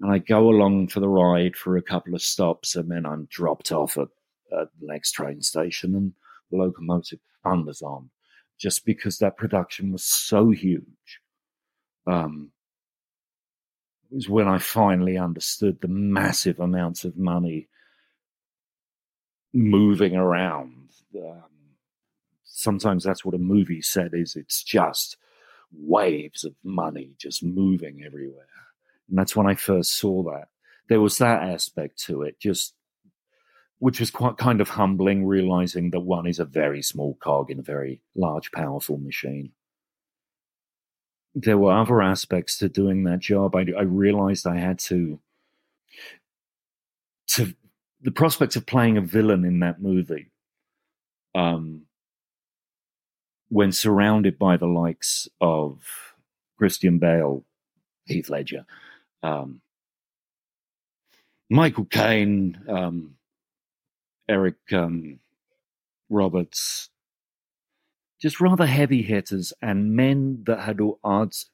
[0.00, 3.26] And I go along for the ride for a couple of stops and then I'm
[3.30, 4.08] dropped off at,
[4.52, 6.12] at the next train station and
[6.50, 8.10] the locomotive thunders on
[8.58, 11.20] just because that production was so huge.
[12.06, 12.50] Um,
[14.10, 17.68] was when I finally understood the massive amounts of money
[19.52, 20.90] moving around.
[21.16, 21.44] Um,
[22.44, 24.36] sometimes that's what a movie set is.
[24.36, 25.16] It's just
[25.72, 28.46] waves of money just moving everywhere.
[29.08, 30.48] And that's when I first saw that.
[30.88, 32.74] There was that aspect to it, just
[33.78, 37.58] which was quite kind of humbling, realizing that one is a very small cog in
[37.58, 39.52] a very large, powerful machine
[41.38, 43.54] there were other aspects to doing that job.
[43.54, 45.20] I, I realized I had to
[47.28, 47.54] to
[48.00, 50.30] the prospect of playing a villain in that movie.
[51.34, 51.82] Um,
[53.50, 55.82] when surrounded by the likes of
[56.56, 57.44] Christian Bale,
[58.06, 58.64] Heath Ledger,
[59.22, 59.60] um,
[61.50, 63.16] Michael Caine, um,
[64.28, 65.20] Eric um,
[66.08, 66.88] Roberts,
[68.26, 71.48] just rather heavy hitters and men that had all odds,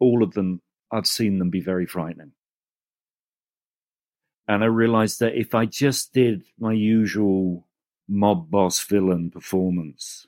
[0.00, 2.32] all of them, I'd seen them be very frightening.
[4.48, 7.66] And I realized that if I just did my usual
[8.08, 10.26] mob boss villain performance,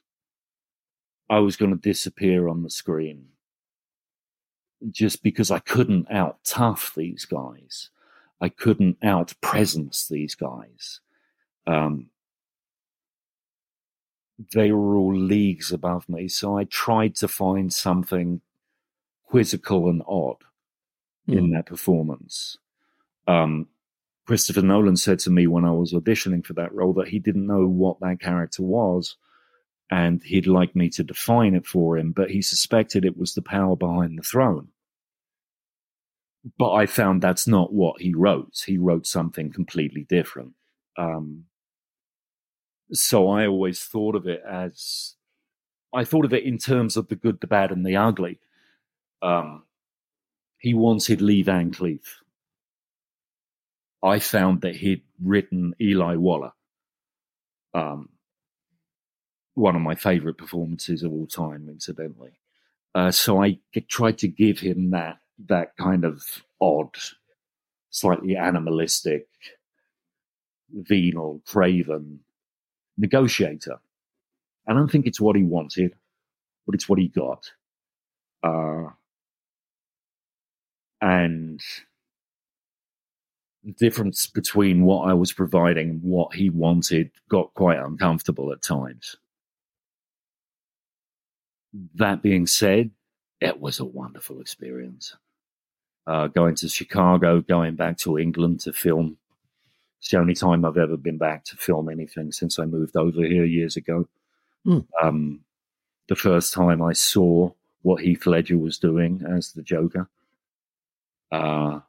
[1.31, 3.29] I was going to disappear on the screen
[4.91, 7.89] just because I couldn't out tough these guys.
[8.43, 11.01] I couldn't out presence these guys.
[11.67, 12.11] Um,
[14.55, 16.29] they were all leagues above me.
[16.29, 18.41] So I tried to find something
[19.25, 20.45] quizzical and odd
[21.29, 21.37] mm.
[21.37, 21.55] in hmm.
[21.55, 22.57] that performance.
[23.27, 23.69] Um,
[24.27, 27.47] Christopher Nolan said to me when I was auditioning for that role that he didn't
[27.47, 29.17] know what that character was
[29.91, 33.43] and he'd like me to define it for him, but he suspected it was the
[33.43, 34.69] power behind the throne.
[36.59, 38.63] But I found that's not what he wrote.
[38.67, 40.53] He wrote something completely different.
[40.97, 41.45] Um,
[42.93, 45.15] so I always thought of it as
[45.95, 48.39] I thought of it in terms of the good, the bad, and the ugly.
[49.23, 49.65] Um,
[50.59, 52.17] he wanted Lee Van Cleef.
[54.03, 56.55] I found that he'd written Eli Wallach,
[57.75, 58.11] um,
[59.55, 62.39] one of my favorite performances of all time, incidentally.
[62.95, 63.59] Uh, so I
[63.89, 66.25] tried to give him that that kind of
[66.61, 66.97] odd,
[67.91, 69.29] slightly animalistic,
[70.71, 72.21] venal, craven
[72.99, 73.79] negotiator.
[74.67, 75.95] I don't think it's what he wanted,
[76.67, 77.53] but it's what he got.
[78.43, 78.91] Uh,
[81.01, 81.61] and
[83.65, 88.63] the difference between what I was providing and what he wanted got quite uncomfortable at
[88.63, 89.17] times.
[91.95, 92.91] That being said,
[93.41, 95.17] it was a wonderful experience.
[96.07, 99.19] Uh, going to Chicago, going back to England to film
[99.99, 103.23] it's the only time I've ever been back to film anything since I moved over
[103.23, 104.09] here years ago.
[104.67, 104.87] Mm.
[105.03, 105.41] Um,
[106.09, 107.51] the first time I saw
[107.83, 110.09] what Heath Ledger was doing as the Joker,
[111.33, 111.81] uh,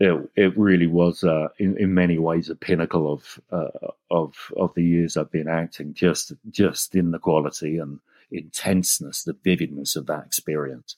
[0.00, 4.74] it it really was uh, in in many ways a pinnacle of uh, of of
[4.74, 5.94] the years I've been acting.
[5.94, 8.00] Just just in the quality and
[8.30, 10.96] intenseness, the vividness of that experience.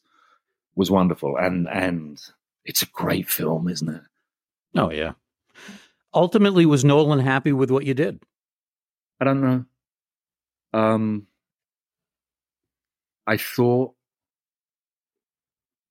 [0.74, 2.20] was wonderful, and and
[2.64, 4.02] it's a great film, isn't it?
[4.74, 5.12] Oh yeah.
[6.12, 8.20] Ultimately, was Nolan happy with what you did?
[9.20, 9.64] I don't know.
[10.72, 11.26] Um,
[13.26, 13.94] I thought,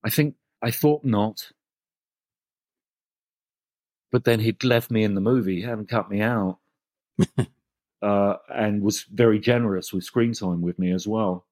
[0.04, 1.52] I think, I thought not.
[4.12, 6.58] But then he'd left me in the movie, he hadn't cut me out,
[8.02, 11.46] uh, and was very generous with screen time with me as well.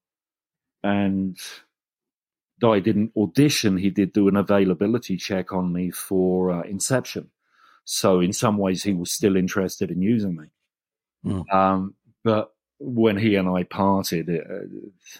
[0.83, 1.37] And
[2.59, 7.29] though I didn't audition, he did do an availability check on me for uh, Inception.
[7.91, 10.45] So in some ways, he was still interested in using me.
[11.25, 11.51] Mm.
[11.51, 15.17] Um, but when he and I parted, it, uh,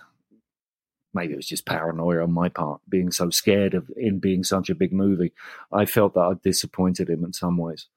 [1.15, 4.69] maybe it was just paranoia on my part, being so scared of in being such
[4.69, 5.33] a big movie.
[5.73, 7.87] I felt that I disappointed him in some ways.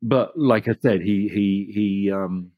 [0.00, 2.52] But like I said, he he he um,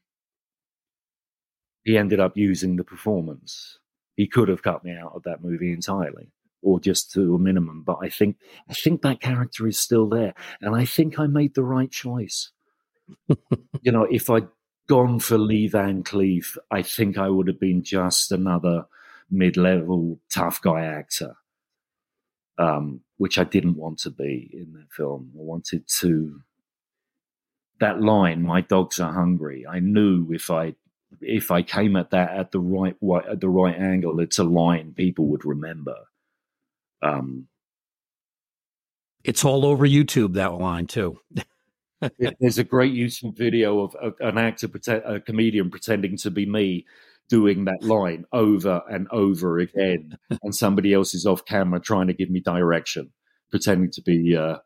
[1.83, 3.79] he ended up using the performance.
[4.15, 6.31] He could have cut me out of that movie entirely,
[6.63, 7.83] or just to a minimum.
[7.83, 8.37] But I think
[8.69, 12.49] I think that character is still there, and I think I made the right choice.
[13.81, 14.47] you know, if I'd
[14.87, 18.85] gone for Lee Van Cleef, I think I would have been just another
[19.29, 21.35] mid-level tough guy actor,
[22.57, 25.31] um, which I didn't want to be in that film.
[25.35, 26.41] I wanted to.
[27.79, 30.75] That line, "My dogs are hungry." I knew if I
[31.21, 32.95] if I came at that at the right
[33.29, 35.95] at the right angle, it's a line people would remember.
[37.03, 37.47] Um,
[39.23, 40.33] it's all over YouTube.
[40.33, 41.19] That line too.
[42.39, 46.85] There's a great YouTube video of an actor, a comedian pretending to be me
[47.29, 52.13] doing that line over and over again, and somebody else is off camera trying to
[52.13, 53.11] give me direction,
[53.51, 54.57] pretending to be uh,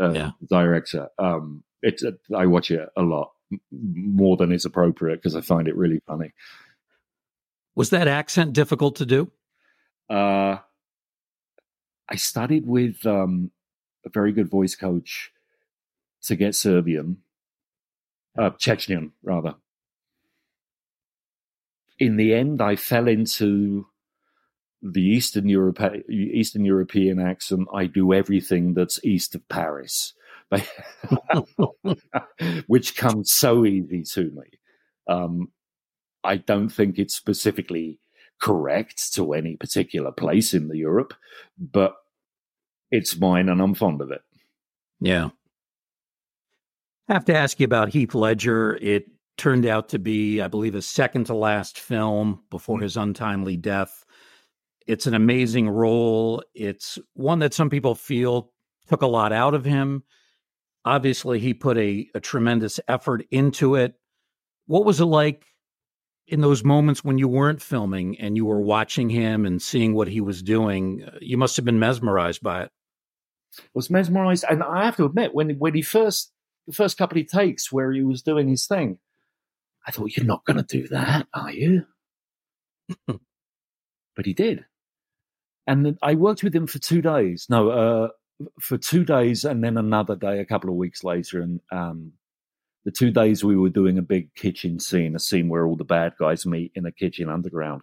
[0.00, 0.30] uh, yeah.
[0.48, 1.08] director.
[1.18, 3.32] Um, it's uh, I watch it a lot
[3.70, 6.32] more than is appropriate because I find it really funny.
[7.74, 9.30] Was that accent difficult to do?
[10.08, 10.56] Uh,
[12.08, 13.50] I studied with um,
[14.04, 15.32] a very good voice coach
[16.22, 17.18] to get Serbian,
[18.38, 19.54] uh, Chechnyan rather.
[21.98, 23.86] In the end, I fell into
[24.82, 27.68] the Eastern Europe, Eastern European accent.
[27.72, 30.12] I do everything that's east of Paris,
[32.66, 34.58] which comes so easy to me.
[35.08, 35.52] Um,
[36.22, 37.98] I don't think it's specifically
[38.40, 41.14] correct to any particular place in the Europe,
[41.58, 41.96] but
[42.90, 44.22] it's mine and I'm fond of it.
[45.00, 45.30] Yeah.
[47.08, 48.76] I have to ask you about Heath Ledger.
[48.80, 49.06] It
[49.36, 52.84] turned out to be, I believe, his second to last film before mm-hmm.
[52.84, 54.04] his untimely death.
[54.86, 56.42] It's an amazing role.
[56.54, 58.52] It's one that some people feel
[58.88, 60.04] took a lot out of him.
[60.84, 63.94] Obviously, he put a, a tremendous effort into it.
[64.66, 65.44] What was it like
[66.26, 70.08] in those moments when you weren't filming and you were watching him and seeing what
[70.08, 71.08] he was doing?
[71.20, 72.70] You must have been mesmerized by it.
[73.58, 76.32] I was mesmerized, and I have to admit, when when he first
[76.66, 78.98] the first couple of takes where he was doing his thing.
[79.86, 81.84] I thought, you're not going to do that, are you?
[83.06, 84.64] but he did.
[85.66, 87.46] And I worked with him for two days.
[87.48, 88.08] No, uh,
[88.60, 91.40] for two days and then another day a couple of weeks later.
[91.40, 92.12] And um,
[92.86, 95.82] the two days we were doing a big kitchen scene, a scene where all the
[95.82, 97.82] bad guys meet in a kitchen underground.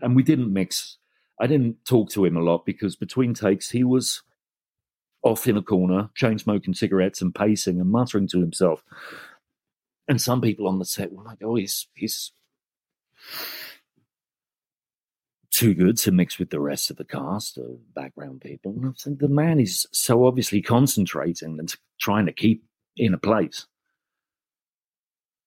[0.00, 0.98] And we didn't mix.
[1.40, 4.22] I didn't talk to him a lot because between takes he was
[5.24, 8.84] off in a corner, chain smoking cigarettes and pacing and muttering to himself.
[10.06, 12.30] And some people on the set were like, "Oh, he's he's
[15.50, 18.92] too good to mix with the rest of the cast or background people." And I
[18.92, 22.62] think the man is so obviously concentrating and trying to keep
[22.98, 23.66] in a place.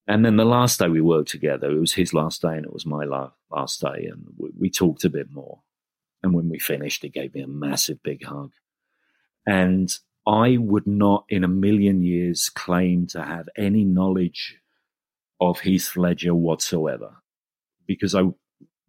[0.08, 2.74] And then the last day we worked together, it was his last day and it
[2.74, 3.06] was my
[3.52, 5.62] last day, and we, we talked a bit more.
[6.24, 8.52] And when we finished, he gave me a massive big hug.
[9.46, 9.92] And
[10.28, 14.58] I would not in a million years claim to have any knowledge
[15.40, 17.18] of Heath Ledger whatsoever
[17.88, 18.24] because I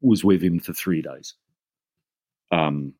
[0.00, 1.34] was with him for three days.
[2.50, 2.94] Um,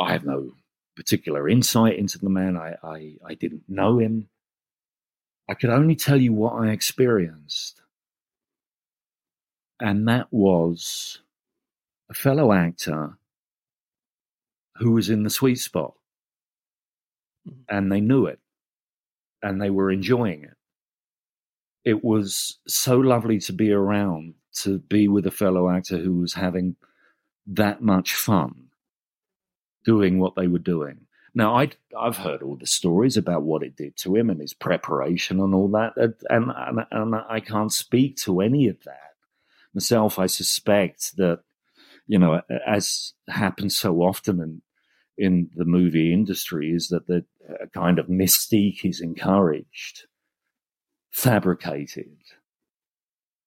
[0.00, 0.52] I have no
[0.96, 2.56] particular insight into the man.
[2.56, 4.28] I, I, I didn't know him.
[5.48, 7.80] I could only tell you what I experienced.
[9.80, 11.18] And that was
[12.10, 13.18] a fellow actor
[14.76, 15.94] who was in the sweet spot.
[17.48, 17.76] Mm-hmm.
[17.76, 18.38] And they knew it
[19.42, 20.56] and they were enjoying it.
[21.84, 26.34] It was so lovely to be around, to be with a fellow actor who was
[26.34, 26.76] having
[27.48, 28.68] that much fun
[29.84, 31.06] doing what they were doing.
[31.34, 34.52] Now, i have heard all the stories about what it did to him and his
[34.52, 39.14] preparation and all that, and, and, and I can't speak to any of that.
[39.72, 41.40] Myself, I suspect that
[42.06, 44.62] you know, as happens so often in
[45.18, 47.24] in the movie industry, is that the
[47.74, 50.06] kind of mystique is encouraged,
[51.10, 52.16] fabricated,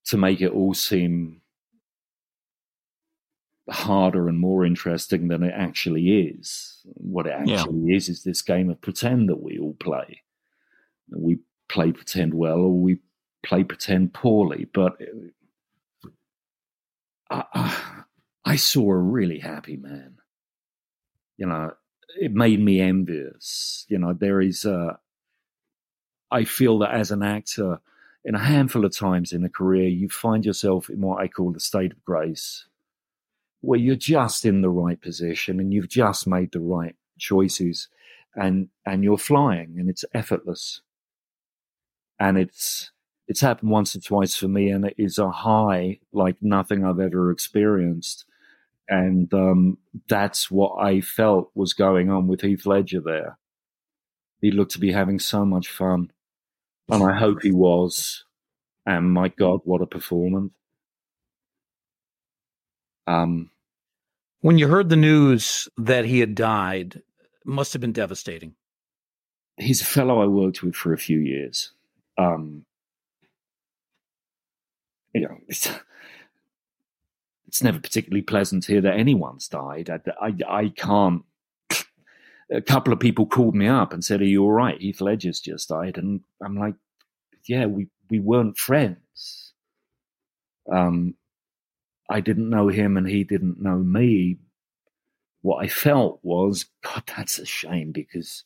[0.06, 1.42] to make it all seem
[3.68, 6.80] harder and more interesting than it actually is.
[6.84, 7.96] What it actually yeah.
[7.96, 10.22] is is this game of pretend that we all play.
[11.10, 11.38] We
[11.68, 12.98] play pretend well or we
[13.44, 14.96] play pretend poorly, but
[16.02, 16.08] uh,
[17.30, 18.02] I, I,
[18.44, 20.16] I saw a really happy man.
[21.36, 21.72] You know,
[22.20, 23.84] it made me envious.
[23.88, 24.98] You know, there is a,
[26.30, 27.80] I feel that as an actor,
[28.24, 31.52] in a handful of times in a career, you find yourself in what I call
[31.52, 32.66] the state of grace,
[33.60, 37.88] where you're just in the right position and you've just made the right choices
[38.34, 40.82] and and you're flying and it's effortless.
[42.18, 42.90] And it's
[43.28, 47.00] it's happened once or twice for me, and it is a high like nothing I've
[47.00, 48.24] ever experienced.
[48.88, 49.78] And um,
[50.08, 53.38] that's what I felt was going on with Heath Ledger there.
[54.40, 56.12] He looked to be having so much fun,
[56.88, 58.24] and I hope he was.
[58.86, 60.52] And my God, what a performance!
[63.06, 63.50] Um,
[64.40, 67.02] when you heard the news that he had died,
[67.44, 68.54] must have been devastating.
[69.56, 71.72] He's a fellow I worked with for a few years.
[72.18, 72.64] Um,
[75.14, 75.70] you know, it's,
[77.46, 79.88] it's never particularly pleasant to hear that anyone's died.
[79.88, 81.22] I, I, I can't.
[82.52, 84.80] A couple of people called me up and said, "Are you all right?
[84.80, 86.74] Heath Ledger's just died," and I'm like,
[87.48, 89.52] "Yeah, we we weren't friends.
[90.70, 91.14] Um,
[92.08, 94.38] I didn't know him, and he didn't know me.
[95.42, 98.44] What I felt was, God, that's a shame because."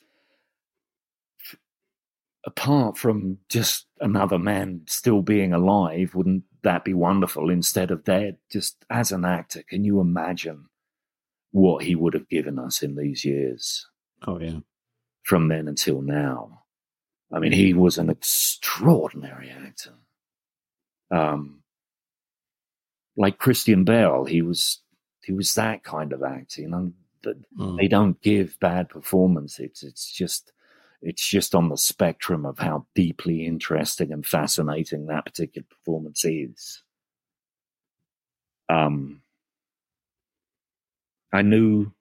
[2.46, 8.36] apart from just another man still being alive, wouldn't that be wonderful instead of dead?
[8.50, 10.66] Just as an actor, can you imagine
[11.52, 13.86] what he would have given us in these years?
[14.26, 14.61] Oh, yeah.
[15.24, 16.62] From then until now.
[17.32, 19.94] I mean, he was an extraordinary actor.
[21.11, 21.59] Um,
[23.16, 24.80] like Christian Bale, he was
[25.22, 26.62] he was that kind of actor.
[26.62, 26.92] You know,
[27.24, 27.76] mm.
[27.78, 29.61] they don't give bad performances.
[29.61, 30.52] It's it's just
[31.02, 36.82] it's just on the spectrum of how deeply interesting and fascinating that particular performance is.
[38.68, 39.22] Um,
[41.32, 41.92] I knew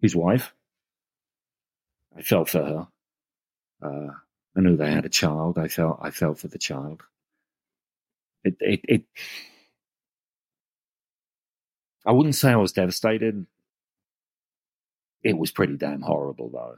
[0.00, 0.52] his wife.
[2.16, 2.88] I felt for her.
[3.82, 4.12] Uh,
[4.56, 5.58] I knew they had a child.
[5.58, 7.02] I felt I felt for the child.
[8.44, 9.04] It it it.
[12.04, 13.46] I wouldn't say I was devastated.
[15.22, 16.76] It was pretty damn horrible, though.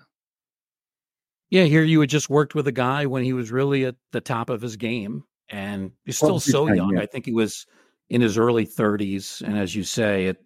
[1.51, 4.21] Yeah, here you had just worked with a guy when he was really at the
[4.21, 6.97] top of his game, and he's still so young.
[6.97, 7.03] Yeah.
[7.03, 7.67] I think he was
[8.09, 10.43] in his early 30s, and as you say, it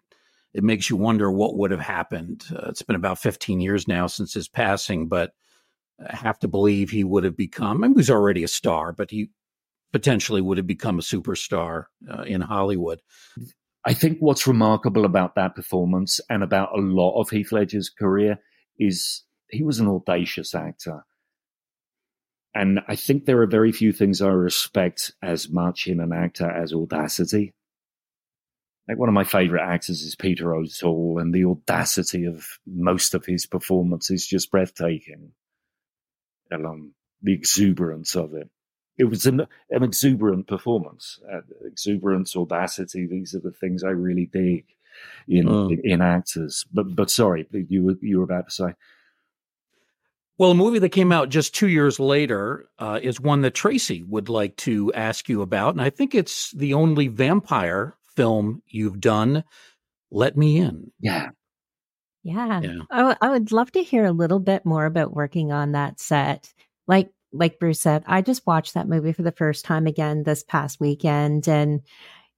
[0.53, 2.45] it makes you wonder what would have happened.
[2.53, 5.33] Uh, it's been about 15 years now since his passing, but
[6.05, 7.85] I have to believe he would have become.
[7.85, 9.31] I mean, he was already a star, but he
[9.93, 13.01] potentially would have become a superstar uh, in Hollywood.
[13.85, 18.39] I think what's remarkable about that performance and about a lot of Heath Ledger's career
[18.79, 21.05] is he was an audacious actor.
[22.55, 26.51] And I think there are very few things I respect as much in an actor
[26.51, 27.55] as audacity.
[28.89, 33.25] Like one of my favorite actors is Peter O'Toole, and the audacity of most of
[33.25, 35.33] his performance is just breathtaking.
[36.51, 38.51] And um, the exuberance of it.
[39.01, 41.19] It was an, an exuberant performance.
[41.33, 44.65] Uh, exuberance, audacity, these are the things I really dig
[45.27, 45.73] in, mm.
[45.73, 46.67] in, in actors.
[46.73, 48.75] But but sorry, you were you were about to say.
[50.39, 54.03] Well, a movie that came out just two years later uh, is one that Tracy
[54.03, 55.75] would like to ask you about.
[55.75, 59.45] And I think it's the only vampire film you've done,
[60.11, 60.93] Let Me In.
[60.99, 61.29] Yeah.
[62.23, 62.61] Yeah.
[62.63, 62.79] yeah.
[62.91, 66.53] I, I would love to hear a little bit more about working on that set.
[66.87, 70.43] Like, like Bruce said, I just watched that movie for the first time again this
[70.43, 71.49] past weekend.
[71.49, 71.81] And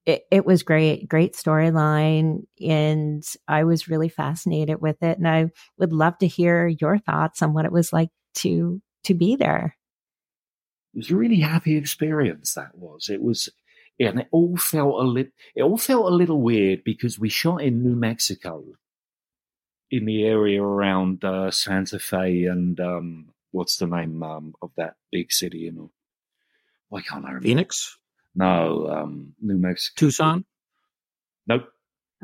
[0.04, 2.44] it, it was great, great storyline.
[2.60, 5.18] And I was really fascinated with it.
[5.18, 9.14] And I would love to hear your thoughts on what it was like to, to
[9.14, 9.76] be there.
[10.94, 12.54] It was a really happy experience.
[12.54, 13.48] That was, it was,
[13.98, 17.62] and it all felt a little, it all felt a little weird because we shot
[17.62, 18.64] in New Mexico
[19.90, 24.94] in the area around uh, Santa Fe and, um, what's the name um, of that
[25.12, 25.58] big city?
[25.58, 25.90] You know,
[26.88, 27.46] why can't I remember?
[27.46, 27.98] Phoenix?
[28.34, 29.94] No, um, New Mexico.
[29.96, 30.44] Tucson?
[31.46, 31.68] Nope.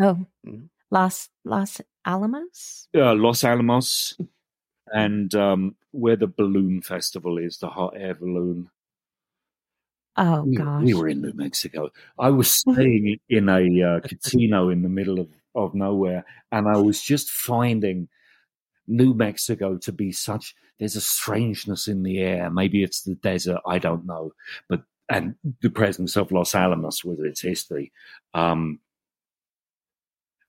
[0.01, 0.65] Oh, mm-hmm.
[0.91, 2.89] Los Los Alamos.
[2.93, 4.17] Yeah, Los Alamos,
[4.93, 8.71] and um, where the balloon festival is, the hot air balloon.
[10.17, 10.83] Oh we, gosh.
[10.83, 11.91] we were in New Mexico.
[12.19, 16.79] I was staying in a uh, casino in the middle of, of nowhere, and I
[16.79, 18.09] was just finding
[18.89, 20.55] New Mexico to be such.
[20.79, 22.51] There's a strangeness in the air.
[22.51, 23.61] Maybe it's the desert.
[23.67, 24.33] I don't know,
[24.69, 27.93] but and the presence of Los Alamos with its history.
[28.35, 28.81] Um,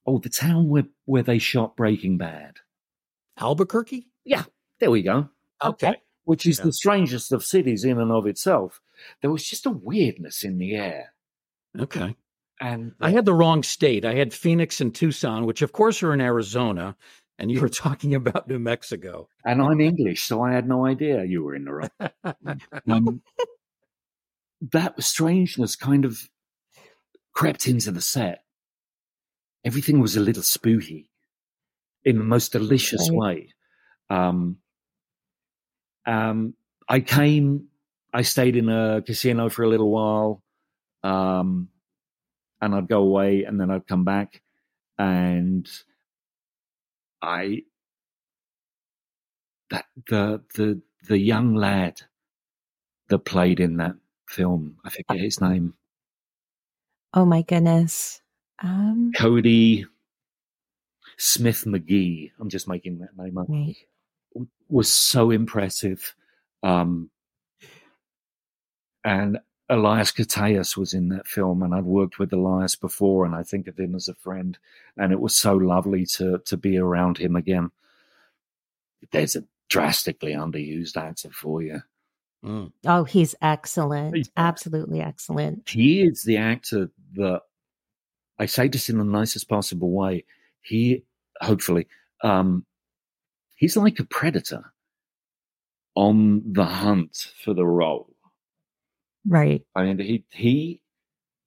[0.06, 2.58] oh, the town where where they shot Breaking Bad.
[3.40, 4.08] Albuquerque?
[4.26, 4.44] Yeah,
[4.80, 5.30] there we go.
[5.64, 5.96] Okay.
[6.26, 6.66] Which is Yeah.
[6.66, 8.82] the strangest of cities in and of itself.
[9.22, 11.14] There was just a weirdness in the air,
[11.80, 12.16] Okay.
[12.60, 14.04] and I had the wrong state.
[14.04, 16.98] I had Phoenix and Tucson, which of course are in Arizona,
[17.40, 19.30] and you were talking about New Mexico.
[19.46, 21.92] and I'm English, so I had no idea you were in the right.
[22.88, 23.22] Um,
[24.62, 26.20] that strangeness kind of
[27.34, 28.44] crept into the set.
[29.64, 31.10] Everything was a little spooky
[32.04, 33.54] in the most delicious way.
[34.10, 34.58] Um,
[36.06, 36.56] um,
[36.88, 37.68] I came,
[38.14, 40.44] I stayed in a casino for a little while,
[41.04, 41.70] um,
[42.62, 44.42] and I'd go away and then I'd come back
[44.98, 45.70] and
[47.22, 47.64] I,
[49.70, 52.02] that, the, the, the young lad
[53.10, 53.96] that played in that
[54.28, 55.74] film, I forget his name,
[57.14, 58.22] oh my goodness.
[58.62, 59.86] Um, Cody
[61.18, 62.32] Smith McGee.
[62.40, 63.48] I'm just making that name up.
[64.70, 66.16] Was so impressive.
[66.64, 67.10] Um,
[69.04, 69.40] and
[69.70, 73.68] Elias Koteas was in that film, and I'd worked with Elias before, and I think
[73.68, 74.58] of him as a friend.
[74.98, 77.70] And it was so lovely to to be around him again.
[79.12, 81.82] There's a drastically underused actor for you.
[82.44, 82.72] Mm.
[82.86, 84.16] Oh, he's excellent.
[84.16, 85.70] He's- Absolutely excellent.
[85.70, 87.42] he is the actor that
[88.40, 90.26] I say this in the nicest possible way.
[90.62, 91.04] He
[91.42, 91.88] hopefully
[92.24, 92.66] um
[93.56, 94.74] he's like a predator
[95.96, 98.10] on the hunt for the role.
[99.30, 99.62] Right.
[99.76, 100.82] I mean he he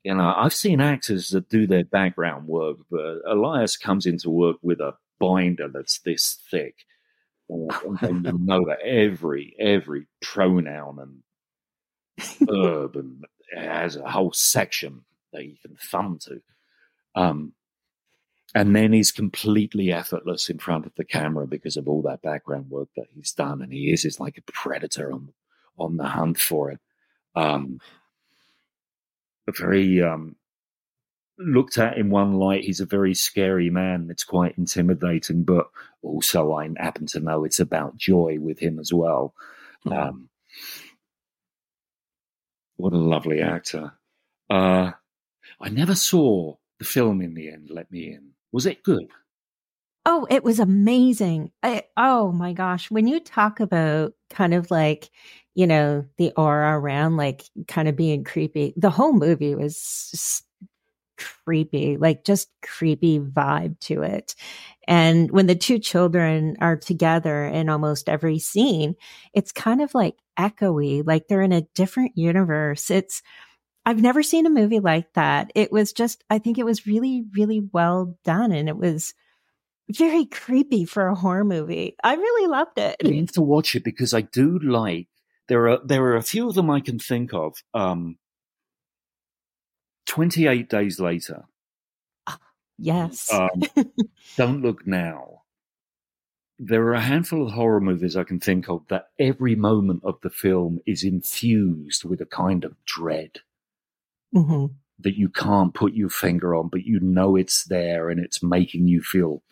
[0.05, 4.57] you know, I've seen actors that do their background work, but Elias comes into work
[4.63, 6.75] with a binder that's this thick.
[8.01, 13.25] And you know that every every pronoun and verb and
[13.55, 15.03] has a whole section
[15.35, 16.41] that you can thumb to.
[17.15, 17.53] Um,
[18.55, 22.71] and then he's completely effortless in front of the camera because of all that background
[22.71, 25.35] work that he's done, and he is is like a predator on
[25.79, 26.81] on the hunt for it.
[27.35, 27.81] Um,
[29.49, 30.37] a very um,
[31.39, 34.09] looked at in one light, he's a very scary man.
[34.11, 35.69] It's quite intimidating, but
[36.03, 39.35] also I happen to know it's about joy with him as well.
[39.91, 40.29] Um,
[42.77, 43.93] what a lovely actor.
[44.49, 44.93] Uh,
[45.61, 48.31] I never saw the film in the end, Let Me In.
[48.53, 49.09] Was it good?
[50.05, 51.53] Oh, it was amazing.
[51.63, 52.91] I, oh my gosh.
[52.91, 55.11] When you talk about kind of like,
[55.55, 60.43] you know, the aura around, like kind of being creepy, the whole movie was
[61.19, 64.35] creepy, like just creepy vibe to it.
[64.89, 68.97] And when the two children are together in almost every scene,
[69.35, 72.91] it's kind of like echoey, like they're in a different universe.
[72.91, 73.23] It's,
[73.87, 75.53] I've never seen a movie like that.
[75.55, 78.53] It was just, I think it was really, really well done.
[78.53, 79.15] And it was,
[79.99, 81.97] very creepy for a horror movie.
[82.03, 82.97] I really loved it.
[83.05, 85.09] I need to watch it because I do like
[85.49, 87.57] there are there are a few of them I can think of.
[87.75, 88.19] Um,
[90.07, 91.45] Twenty eight days later,
[92.79, 93.31] Yes.
[93.33, 93.63] um,
[94.37, 95.43] Don't Look Now.
[96.59, 100.21] There are a handful of horror movies I can think of that every moment of
[100.23, 103.39] the film is infused with a kind of dread
[104.33, 104.67] hmm
[104.99, 108.87] that you can't put your finger on, but you know it's there and it's making
[108.87, 109.43] you feel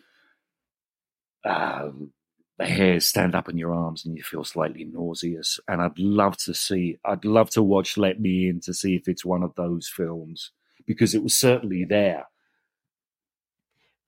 [1.45, 2.11] um,
[2.57, 5.59] the hairs stand up in your arms and you feel slightly nauseous.
[5.67, 9.07] And I'd love to see, I'd love to watch Let Me In to see if
[9.07, 10.51] it's one of those films
[10.85, 12.25] because it was certainly there.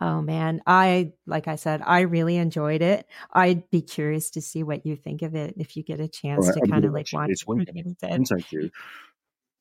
[0.01, 3.07] Oh man, I like I said, I really enjoyed it.
[3.31, 6.45] I'd be curious to see what you think of it if you get a chance
[6.47, 7.47] right, to I'm kind of like watch it watch this it.
[7.47, 7.85] weekend.
[7.85, 8.11] with it.
[8.11, 8.69] And thank you.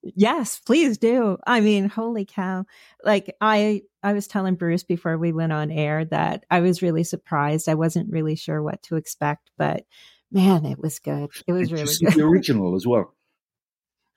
[0.03, 1.39] Yes, please do.
[1.47, 2.65] I mean, holy cow.
[3.05, 7.05] Like I I was telling Bruce before we went on air that I was really
[7.05, 7.69] surprised.
[7.69, 9.85] I wasn't really sure what to expect, but
[10.33, 11.31] man, it was good.
[11.47, 12.15] It was Did really good.
[12.15, 13.15] the original as well.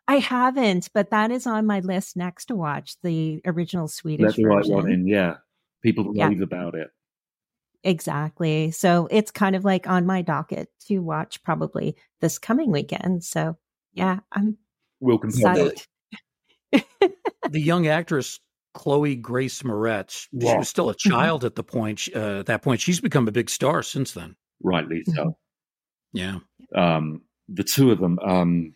[0.07, 4.35] I haven't, but that is on my list next to watch the original Swedish Let
[4.35, 4.75] the right version.
[4.75, 5.35] one in, yeah.
[5.81, 6.27] People Yeah.
[6.29, 6.89] rave about it.
[7.83, 8.71] Exactly.
[8.71, 13.23] So it's kind of like on my docket to watch probably this coming weekend.
[13.23, 13.57] So
[13.93, 14.57] yeah, I'm
[15.05, 15.53] We'll compare
[16.73, 16.83] psyched.
[17.51, 18.39] the young actress
[18.73, 21.99] Chloe Grace Moretz, she was still a child at the point.
[21.99, 24.35] she- Uh, at that point, she's become a big star since then.
[24.63, 25.37] rightly so.
[26.11, 26.39] Yeah.
[26.73, 28.73] Um, the two of them, um,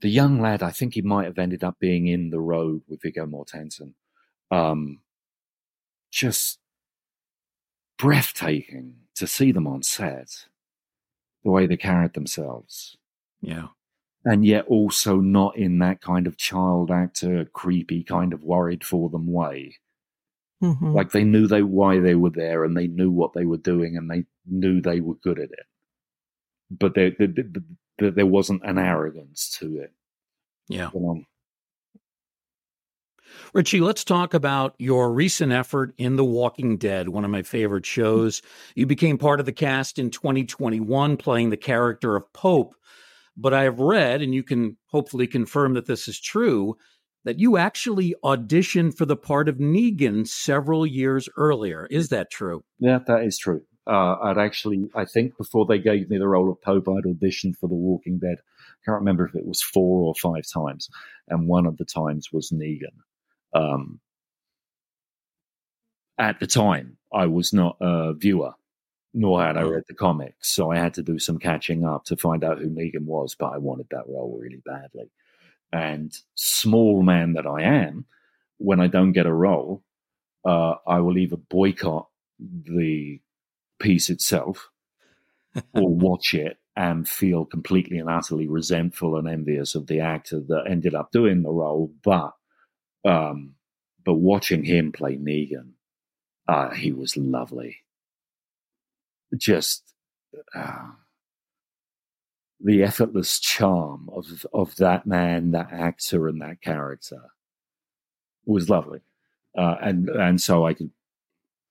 [0.00, 3.02] the young lad, I think he might have ended up being in the road with
[3.02, 3.94] Viggo Mortensen.
[4.52, 5.00] Um,
[6.12, 6.60] just
[7.98, 10.46] breathtaking to see them on set,
[11.42, 12.96] the way they carried themselves.
[13.40, 13.68] Yeah.
[14.24, 19.10] And yet also not in that kind of child actor, creepy, kind of worried for
[19.10, 19.76] them way.
[20.62, 20.92] Mm-hmm.
[20.92, 23.96] Like they knew they why they were there and they knew what they were doing
[23.96, 25.66] and they knew they were good at it.
[26.70, 27.34] But there, there,
[27.98, 29.92] there, there wasn't an arrogance to it.
[30.68, 30.90] Yeah.
[30.94, 31.24] Know?
[33.54, 37.86] Ritchie, let's talk about your recent effort in The Walking Dead, one of my favorite
[37.86, 38.42] shows.
[38.74, 42.74] You became part of the cast in 2021, playing the character of Pope.
[43.36, 46.76] But I have read, and you can hopefully confirm that this is true,
[47.24, 51.86] that you actually auditioned for the part of Negan several years earlier.
[51.90, 52.64] Is that true?
[52.78, 53.62] Yeah, that is true.
[53.86, 57.56] Uh, I'd actually, I think before they gave me the role of Pope, I'd auditioned
[57.56, 58.38] for The Walking Dead.
[58.38, 60.88] I can't remember if it was four or five times.
[61.28, 62.94] And one of the times was Negan.
[63.54, 64.00] Um,
[66.18, 68.52] at the time, I was not a viewer,
[69.14, 72.16] nor had I read the comics, so I had to do some catching up to
[72.16, 73.34] find out who Negan was.
[73.34, 75.10] But I wanted that role really badly,
[75.72, 78.06] and small man that I am,
[78.58, 79.82] when I don't get a role,
[80.44, 82.08] uh, I will either boycott
[82.38, 83.20] the
[83.80, 84.70] piece itself
[85.74, 90.64] or watch it and feel completely and utterly resentful and envious of the actor that
[90.68, 92.32] ended up doing the role, but
[93.04, 93.56] um,
[94.04, 95.72] but watching him play Negan,
[96.48, 97.78] uh, he was lovely.
[99.36, 99.94] Just
[100.54, 100.90] uh,
[102.60, 107.30] the effortless charm of of that man, that actor, and that character
[108.44, 109.00] was lovely.
[109.56, 110.90] Uh, and and so I could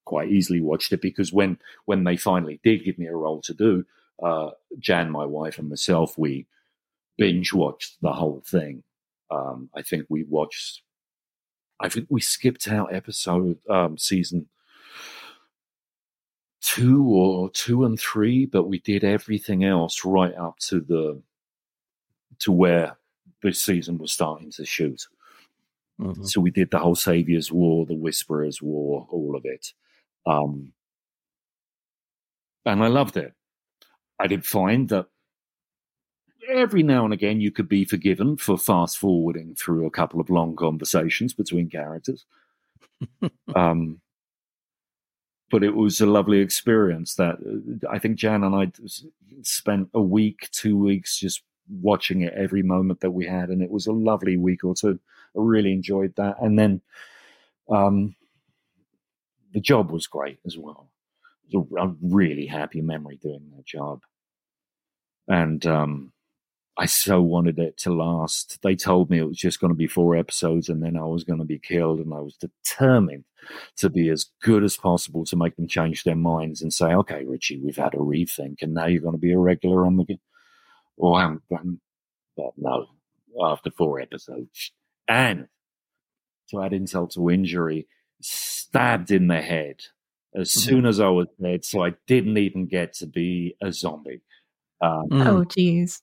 [0.06, 3.54] quite easily watch it because when when they finally did give me a role to
[3.54, 3.86] do,
[4.22, 6.48] uh, Jan, my wife, and myself, we
[7.18, 8.84] binge watched the whole thing.
[9.30, 10.82] Um, I think we watched
[11.80, 14.48] I think we skipped out episode um, season
[16.62, 21.22] two or two and three, but we did everything else right up to the
[22.40, 22.98] to where
[23.44, 25.08] this season was starting to shoot.
[26.00, 26.24] Mm-hmm.
[26.24, 29.74] So we did the whole Savior's War, the Whisperer's War, all of it.
[30.26, 30.74] Um,
[32.66, 33.34] and I loved it.
[34.20, 35.08] I did find that
[36.48, 40.30] every now and again you could be forgiven for fast forwarding through a couple of
[40.30, 42.26] long conversations between characters.
[43.56, 44.00] um,
[45.52, 48.72] but it was a lovely experience that uh, I think Jan and I
[49.44, 51.44] spent a week, two weeks just
[51.82, 53.50] watching it every moment that we had.
[53.50, 55.00] And it was a lovely week or two.
[55.36, 56.38] I really enjoyed that.
[56.42, 56.82] And then
[57.70, 58.16] um,
[59.54, 60.90] the job was great as well.
[61.52, 64.02] It was a, a really happy memory doing that job.
[65.28, 66.14] And um,
[66.78, 68.60] I so wanted it to last.
[68.64, 71.24] They told me it was just going to be four episodes and then I was
[71.24, 72.00] going to be killed.
[72.00, 73.26] And I was determined
[73.78, 77.26] to be as good as possible to make them change their minds and say, okay,
[77.26, 80.18] Ritchie, we've had a rethink and now you're going to be a regular on the.
[80.98, 82.88] Or I'm, but no,
[83.44, 84.72] after four episodes.
[85.08, 85.48] And
[86.52, 87.88] to add insult to injury,
[88.22, 89.82] stabbed in the head
[90.36, 90.70] as mm-hmm.
[90.70, 91.66] soon as I was dead.
[91.66, 94.22] So I didn't even get to be a zombie.
[94.82, 96.02] Um, oh, geez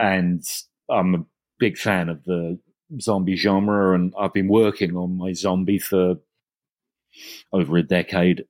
[0.00, 0.44] and
[0.88, 1.24] I'm a
[1.58, 2.58] big fan of the
[3.00, 6.16] zombie genre, and I've been working on my zombie for
[7.52, 8.44] over a decade.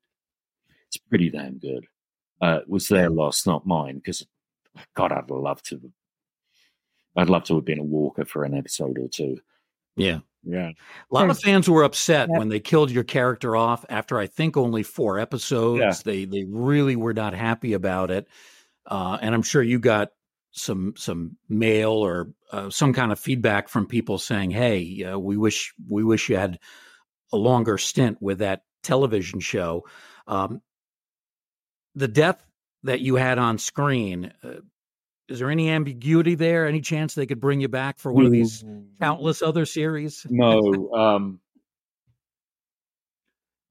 [0.88, 1.86] It's pretty damn good.
[2.42, 4.26] Uh, it was their loss, not mine, because
[4.94, 5.92] God, I'd love to.
[7.16, 9.38] I'd love to have been a walker for an episode or two.
[9.96, 10.20] Yeah.
[10.42, 10.70] Yeah.
[10.70, 14.56] A lot of fans were upset when they killed your character off after I think
[14.56, 15.80] only four episodes.
[15.80, 15.92] Yeah.
[16.02, 18.26] They they really were not happy about it.
[18.86, 20.12] Uh, and I'm sure you got
[20.52, 25.36] some some mail or uh, some kind of feedback from people saying, "Hey, uh, we
[25.36, 26.58] wish we wish you had
[27.32, 29.84] a longer stint with that television show."
[30.26, 30.60] Um,
[31.94, 32.44] the death
[32.84, 34.32] that you had on screen.
[34.42, 34.60] Uh,
[35.28, 36.66] is there any ambiguity there?
[36.66, 38.64] Any chance they could bring you back for one of these
[39.00, 40.26] countless other series?
[40.28, 40.90] No.
[40.92, 41.40] Um,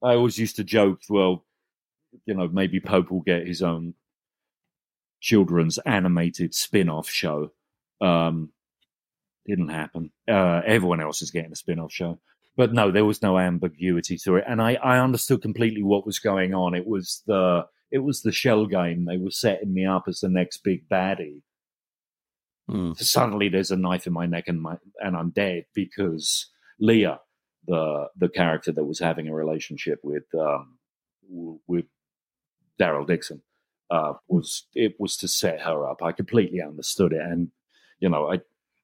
[0.02, 1.46] I always used to joke, well,
[2.26, 3.94] you know, maybe Pope will get his own
[5.20, 7.52] children's animated spin-off show.
[8.02, 8.52] Um,
[9.46, 10.12] didn't happen.
[10.30, 12.20] Uh, everyone else is getting a spin-off show,
[12.56, 16.20] but no, there was no ambiguity to it, and I, I understood completely what was
[16.20, 16.76] going on.
[16.76, 19.06] It was the it was the shell game.
[19.06, 21.42] They were setting me up as the next big baddie.
[22.70, 22.96] Mm.
[22.98, 26.48] Suddenly, there's a knife in my neck, and my and I'm dead because
[26.80, 27.20] Leah,
[27.66, 30.78] the the character that was having a relationship with um,
[31.68, 31.86] with
[32.80, 33.42] Daryl Dixon,
[33.90, 36.04] uh, was it was to set her up.
[36.04, 37.50] I completely understood it, and
[38.00, 38.40] you know, I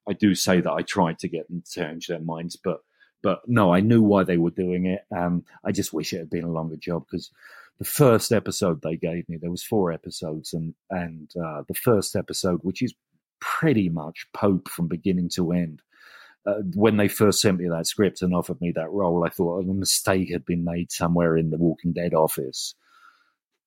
[0.08, 2.80] I do say that I tried to get them to change their minds, but
[3.22, 5.04] but no, I knew why they were doing it.
[5.14, 7.30] Um, I just wish it had been a longer job because
[7.78, 12.16] the first episode they gave me, there was four episodes, and and uh, the first
[12.16, 12.94] episode, which is
[13.40, 15.82] pretty much Pope from beginning to end.
[16.46, 19.64] Uh, when they first sent me that script and offered me that role, I thought
[19.64, 22.74] a mistake had been made somewhere in the Walking Dead office,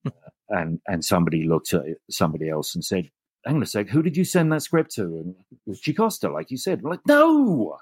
[0.48, 3.10] and and somebody looked at somebody else and said,
[3.44, 6.32] "Hang on a sec, who did you send that script to?" And it was Jocasta,
[6.32, 6.80] like you said.
[6.82, 7.78] I'm like, no,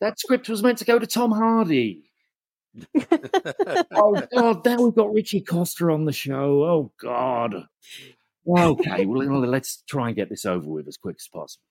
[0.00, 2.10] that script was meant to go to Tom Hardy.
[3.92, 4.64] oh God!
[4.64, 6.64] Now we've got Ritchie Coster on the show.
[6.64, 7.66] Oh God.
[8.48, 11.62] Okay, well let's try and get this over with as quick as possible.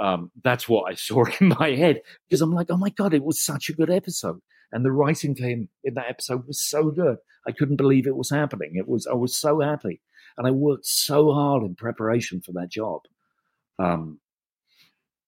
[0.00, 3.24] Um, that's what I saw in my head because I'm like, oh my God, it
[3.24, 4.40] was such a good episode.
[4.72, 7.18] And the writing him in that episode was so good.
[7.46, 8.72] I couldn't believe it was happening.
[8.74, 10.00] It was, I was so happy.
[10.36, 13.02] And I worked so hard in preparation for that job.
[13.78, 14.20] Um,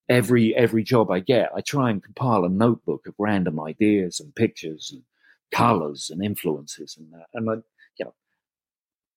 [0.08, 4.34] every, every job I get, I try and compile a notebook of random ideas and
[4.34, 5.02] pictures and
[5.52, 7.26] colors and influences and that.
[7.32, 7.54] And I,
[7.98, 8.14] you know,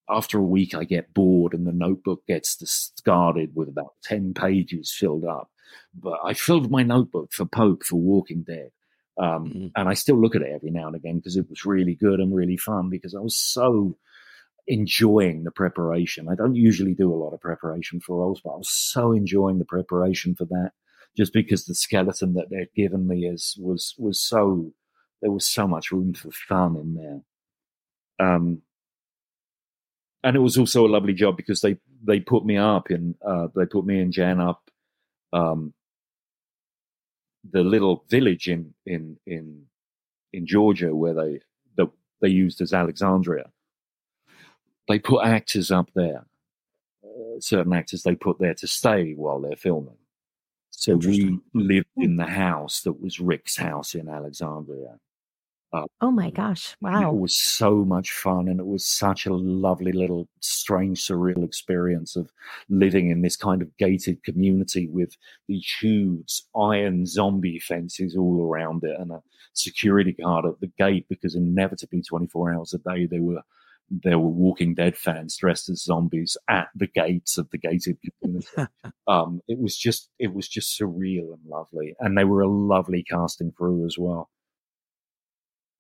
[0.10, 4.94] after a week, I get bored and the notebook gets discarded with about 10 pages
[4.94, 5.50] filled up.
[5.94, 8.72] But I filled my notebook for Pope for Walking Dead.
[9.18, 9.68] Um, mm-hmm.
[9.76, 12.20] And I still look at it every now and again because it was really good
[12.20, 13.98] and really fun because I was so
[14.68, 16.28] enjoying the preparation.
[16.30, 19.60] I don't usually do a lot of preparation for roles, but I was so enjoying
[19.60, 20.72] the preparation for that
[21.18, 24.74] just because the skeleton that they'd given me is was was so
[25.22, 28.28] there was so much room for fun in there.
[28.28, 28.62] Um,
[30.24, 33.48] and it was also a lovely job because they they put me up in uh,
[33.56, 34.70] they put me and Jan up
[35.34, 35.74] um,
[37.50, 39.66] the little village in in in
[40.34, 41.40] in Georgia where they
[41.76, 41.88] the,
[42.22, 43.52] they used as Alexandria.
[44.88, 46.26] They put actors up there,
[47.04, 49.98] uh, certain actors they put there to stay while they're filming.
[50.72, 54.98] So we lived in the house that was Rick's house in Alexandria.
[55.74, 56.76] Uh, oh my gosh!
[56.82, 61.46] Wow, it was so much fun, and it was such a lovely little, strange, surreal
[61.46, 62.30] experience of
[62.68, 65.16] living in this kind of gated community with
[65.48, 69.22] these huge iron zombie fences all around it, and a
[69.54, 73.42] security guard at the gate because inevitably, twenty four hours a day, there were
[73.90, 78.48] there were Walking Dead fans dressed as zombies at the gates of the gated community.
[79.08, 83.04] um, it was just, it was just surreal and lovely, and they were a lovely
[83.04, 84.30] casting crew as well.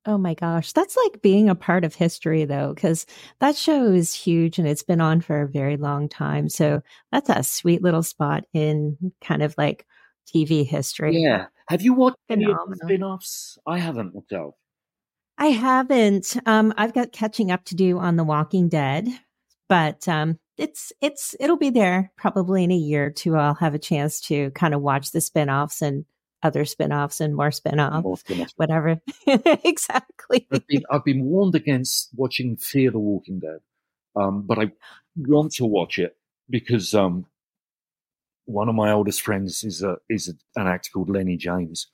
[0.05, 0.71] Oh my gosh.
[0.73, 3.05] That's like being a part of history though, because
[3.39, 6.49] that show is huge and it's been on for a very long time.
[6.49, 6.81] So
[7.11, 9.85] that's a sweet little spot in kind of like
[10.33, 11.21] TV history.
[11.21, 11.45] Yeah.
[11.67, 12.55] Have you watched Phenomenal.
[12.55, 13.57] any of the spin offs?
[13.67, 14.55] I haven't myself.
[15.37, 16.35] I haven't.
[16.45, 19.07] Um, I've got catching up to do on The Walking Dead,
[19.69, 23.35] but um, it's it's it'll be there probably in a year or two.
[23.35, 26.05] I'll have a chance to kind of watch the spin-offs and
[26.43, 28.53] other spin-offs and more spin-offs, more spin-offs.
[28.55, 29.01] whatever.
[29.27, 30.47] exactly.
[30.51, 33.59] I've been, I've been, warned against watching Fear the Walking Dead,
[34.15, 34.71] um, but I
[35.15, 36.17] want to watch it
[36.49, 37.25] because um,
[38.45, 41.87] one of my oldest friends is a, is a, an actor called Lenny James,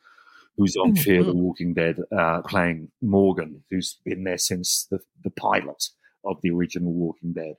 [0.58, 1.04] who's on mm-hmm.
[1.04, 5.90] Fear the Walking Dead, uh, playing Morgan, who's been there since the, the pilot
[6.26, 7.56] of the original Walking Dead.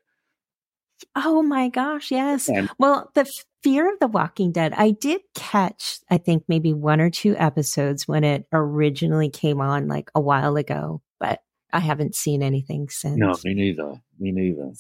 [1.15, 2.49] Oh my gosh, yes.
[2.49, 3.31] And, well, the
[3.63, 8.07] Fear of the Walking Dead, I did catch, I think, maybe one or two episodes
[8.07, 11.43] when it originally came on like a while ago, but
[11.73, 13.17] I haven't seen anything since.
[13.17, 14.01] No, me neither.
[14.19, 14.73] Me neither.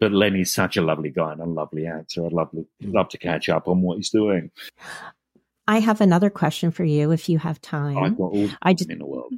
[0.00, 2.26] But Lenny's such a lovely guy and a lovely actor.
[2.26, 2.66] I'd love, mm.
[2.82, 4.50] love to catch up on what he's doing.
[5.68, 7.98] I have another question for you if you have time.
[7.98, 9.34] I've got all the I just, in the world.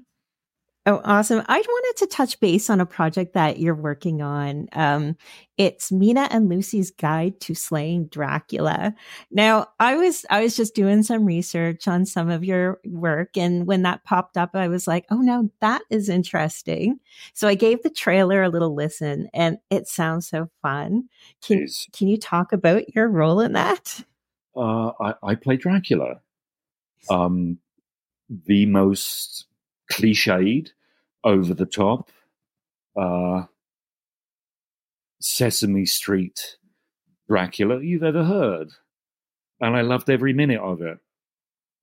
[0.86, 1.44] Oh, awesome.
[1.46, 4.66] I wanted to touch base on a project that you're working on.
[4.72, 5.16] Um,
[5.58, 8.94] it's Mina and Lucy's Guide to Slaying Dracula.
[9.30, 13.36] Now, I was, I was just doing some research on some of your work.
[13.36, 16.98] And when that popped up, I was like, oh no, that is interesting.
[17.34, 21.10] So I gave the trailer a little listen and it sounds so fun.
[21.42, 24.02] Can, can you talk about your role in that?
[24.56, 26.22] Uh, I, I play Dracula.
[27.10, 27.58] Um,
[28.30, 29.44] the most
[29.90, 30.70] cliched,
[31.24, 32.10] over the top,
[32.96, 33.44] uh,
[35.20, 36.56] Sesame Street
[37.28, 38.70] Dracula you've ever heard.
[39.60, 40.98] And I loved every minute of it.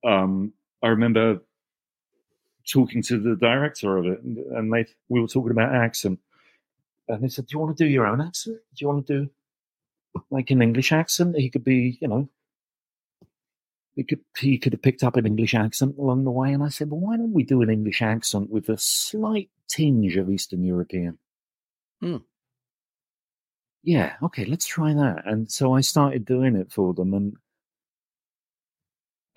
[0.03, 1.39] Um, I remember
[2.67, 6.19] talking to the director of it, and, and they, we were talking about accent.
[7.07, 8.57] And they said, Do you want to do your own accent?
[8.75, 9.29] Do you want to do
[10.29, 11.37] like an English accent?
[11.37, 12.27] He could be, you know,
[14.03, 16.89] could he could have picked up an English accent along the way, and I said,
[16.91, 21.19] "Well, why don't we do an English accent with a slight tinge of Eastern European?"
[22.01, 22.17] Hmm.
[23.83, 25.23] Yeah, okay, let's try that.
[25.25, 27.37] And so I started doing it for them, and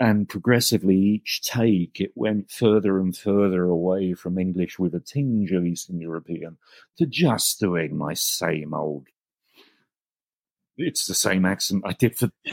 [0.00, 5.52] and progressively each take it went further and further away from English with a tinge
[5.52, 6.56] of Eastern European
[6.96, 9.06] to just doing my same old.
[10.80, 12.30] It's the same accent I did for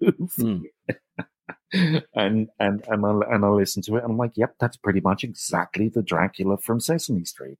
[0.00, 0.72] movie.
[1.72, 2.02] Mm.
[2.14, 5.00] and and and I, and I listen to it and I'm like, yep, that's pretty
[5.00, 7.58] much exactly the Dracula from Sesame Street.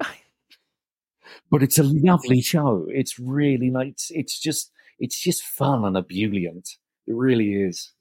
[1.50, 2.86] but it's a lovely show.
[2.88, 6.68] It's really like it's, it's just it's just fun and ebullient.
[7.06, 7.92] It really is.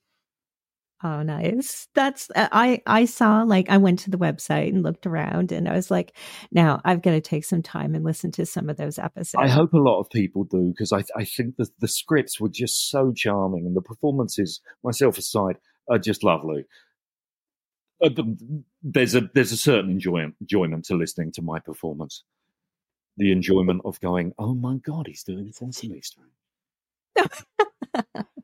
[1.03, 1.87] Oh, nice.
[1.95, 5.67] That's uh, I I saw like I went to the website and looked around and
[5.67, 6.15] I was like,
[6.51, 9.43] now I've got to take some time and listen to some of those episodes.
[9.43, 12.49] I hope a lot of people do because I I think the the scripts were
[12.49, 15.57] just so charming and the performances, myself aside,
[15.89, 16.65] are just lovely.
[18.03, 22.23] Uh, the, there's a there's a certain enjoyment enjoyment to listening to my performance.
[23.17, 26.31] The enjoyment of going, oh my god, he's doing Sesame Street.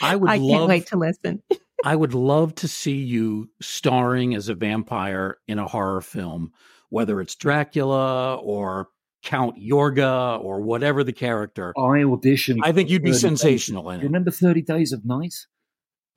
[0.00, 0.30] I would.
[0.30, 1.42] I love, can't wait to listen.
[1.84, 6.52] I would love to see you starring as a vampire in a horror film,
[6.88, 8.88] whether it's Dracula or
[9.22, 11.72] Count Yorga or whatever the character.
[11.76, 12.60] I auditioned.
[12.62, 14.04] I think you'd be sensational in it.
[14.04, 15.34] Remember Thirty Days of Night?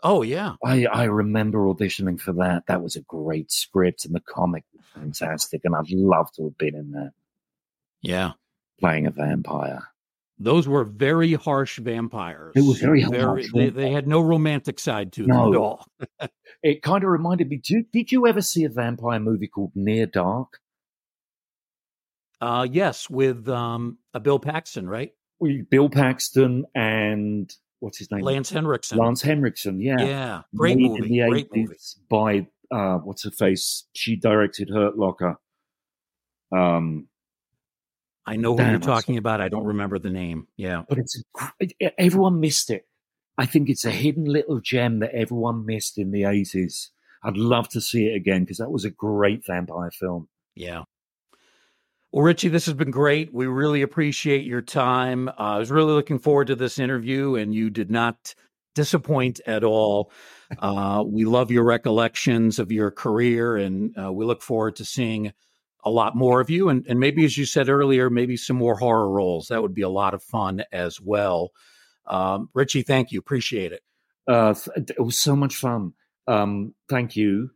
[0.01, 2.67] Oh yeah, I, I remember auditioning for that.
[2.67, 6.57] That was a great script, and the comic was fantastic, and I'd love to have
[6.57, 7.11] been in that.
[8.01, 8.31] Yeah,
[8.79, 9.89] playing a vampire.
[10.39, 12.53] Those were very harsh vampires.
[12.55, 13.49] It was very, very harsh.
[13.53, 15.85] They, they, had no romantic side to them at all.
[16.63, 17.57] it kind of reminded me.
[17.57, 20.59] Did, did you ever see a vampire movie called Near Dark?
[22.39, 25.11] Uh, yes, with um, a Bill Paxton, right?
[25.69, 28.21] Bill Paxton and what's his name?
[28.21, 28.97] Lance Henriksen.
[28.97, 31.19] Lance Henriksen, yeah, yeah, great Made movie.
[31.27, 31.75] great movie.
[32.09, 33.85] By uh, what's her face?
[33.93, 35.35] She directed Hurt Locker.
[36.55, 37.07] Um,
[38.29, 39.41] I know who you're talking about.
[39.41, 40.47] I don't remember the name.
[40.55, 40.83] Yeah.
[40.87, 41.23] But it's
[41.97, 42.85] everyone missed it.
[43.39, 46.89] I think it's a hidden little gem that everyone missed in the 80s.
[47.23, 50.27] I'd love to see it again because that was a great vampire film.
[50.53, 50.83] Yeah.
[52.11, 53.33] Well, Ritchie, this has been great.
[53.33, 55.27] We really appreciate your time.
[55.29, 58.35] Uh, I was really looking forward to this interview, and you did not
[58.75, 60.11] disappoint at all.
[60.59, 65.33] Uh, we love your recollections of your career, and uh, we look forward to seeing
[65.83, 68.75] a lot more of you and, and maybe as you said earlier maybe some more
[68.75, 69.47] horror roles.
[69.47, 71.51] That would be a lot of fun as well.
[72.05, 73.19] Um, Ritchie thank you.
[73.19, 73.81] Appreciate it.
[74.27, 75.93] Uh, it was so much fun.
[76.27, 77.51] Um, thank you.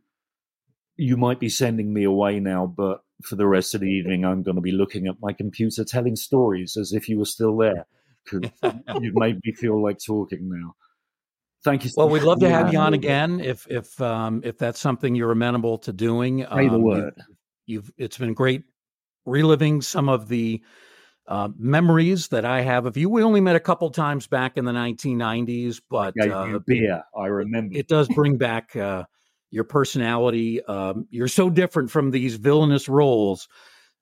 [0.96, 4.42] You might be sending me away now but for the rest of the evening i'm
[4.42, 7.86] going to be looking at my computer telling stories as if you were still there
[8.32, 10.74] you've made me feel like talking now.
[11.64, 14.58] Thank you So well we'd love to have you on again if if um, if
[14.58, 16.40] that's something you're amenable to doing.
[16.40, 17.14] Say the um, word
[17.66, 18.62] You've it's been great
[19.26, 20.62] reliving some of the
[21.26, 23.08] uh, memories that I have of you.
[23.08, 27.76] We only met a couple times back in the 1990s, but uh, beer, I remember.
[27.76, 29.04] It does bring back uh,
[29.50, 30.62] your personality.
[30.64, 33.48] Um, you're so different from these villainous roles.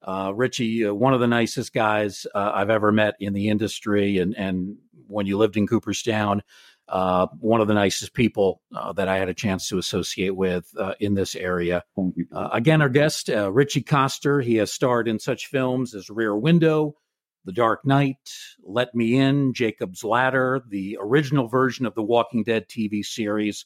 [0.02, 4.18] Uh, Ritchie, uh, one of the nicest guys uh, I've ever met in the industry,
[4.18, 4.76] and and
[5.06, 6.42] when you lived in Cooperstown,
[6.88, 10.68] uh, one of the nicest people uh, that I had a chance to associate with
[10.76, 11.84] uh, in this area.
[11.98, 16.36] Uh, again, our guest, uh, Ritchie Coster, he has starred in such films as Rear
[16.36, 16.96] Window,
[17.44, 18.18] The Dark Knight,
[18.62, 23.64] Let Me In, Jacob's Ladder, the original version of the Walking Dead TV series.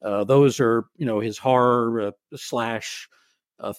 [0.00, 3.08] Uh, those are, you know, his horror slash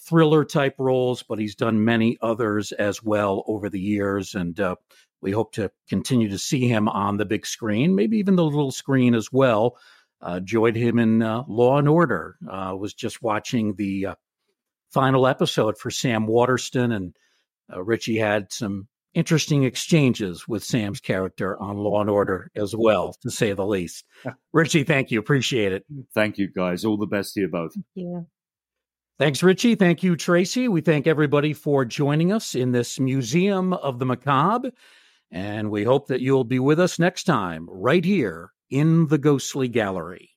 [0.06, 4.34] thriller type roles, but he's done many others as well over the years.
[4.34, 4.60] And
[5.20, 8.72] we hope to continue to see him on the big screen, maybe even the little
[8.72, 9.76] screen as well.
[10.22, 12.36] Uh, joined him in uh, Law and Order.
[12.50, 14.14] Uh, was just watching the uh,
[14.90, 17.16] final episode for Sam Waterston, and
[17.72, 23.14] uh, Ritchie had some interesting exchanges with Sam's character on Law and Order as well,
[23.22, 24.04] to say the least.
[24.52, 25.18] Ritchie, thank you.
[25.18, 25.84] Appreciate it.
[26.14, 26.84] Thank you, guys.
[26.84, 27.72] All the best to you both.
[27.94, 28.20] Yeah.
[29.18, 29.74] Thanks, Ritchie.
[29.74, 30.68] Thank you, Tracy.
[30.68, 34.70] We thank everybody for joining us in this Museum of the Macabre.
[35.30, 39.68] And we hope that you'll be with us next time, right here in the Ghostly
[39.68, 40.29] Gallery.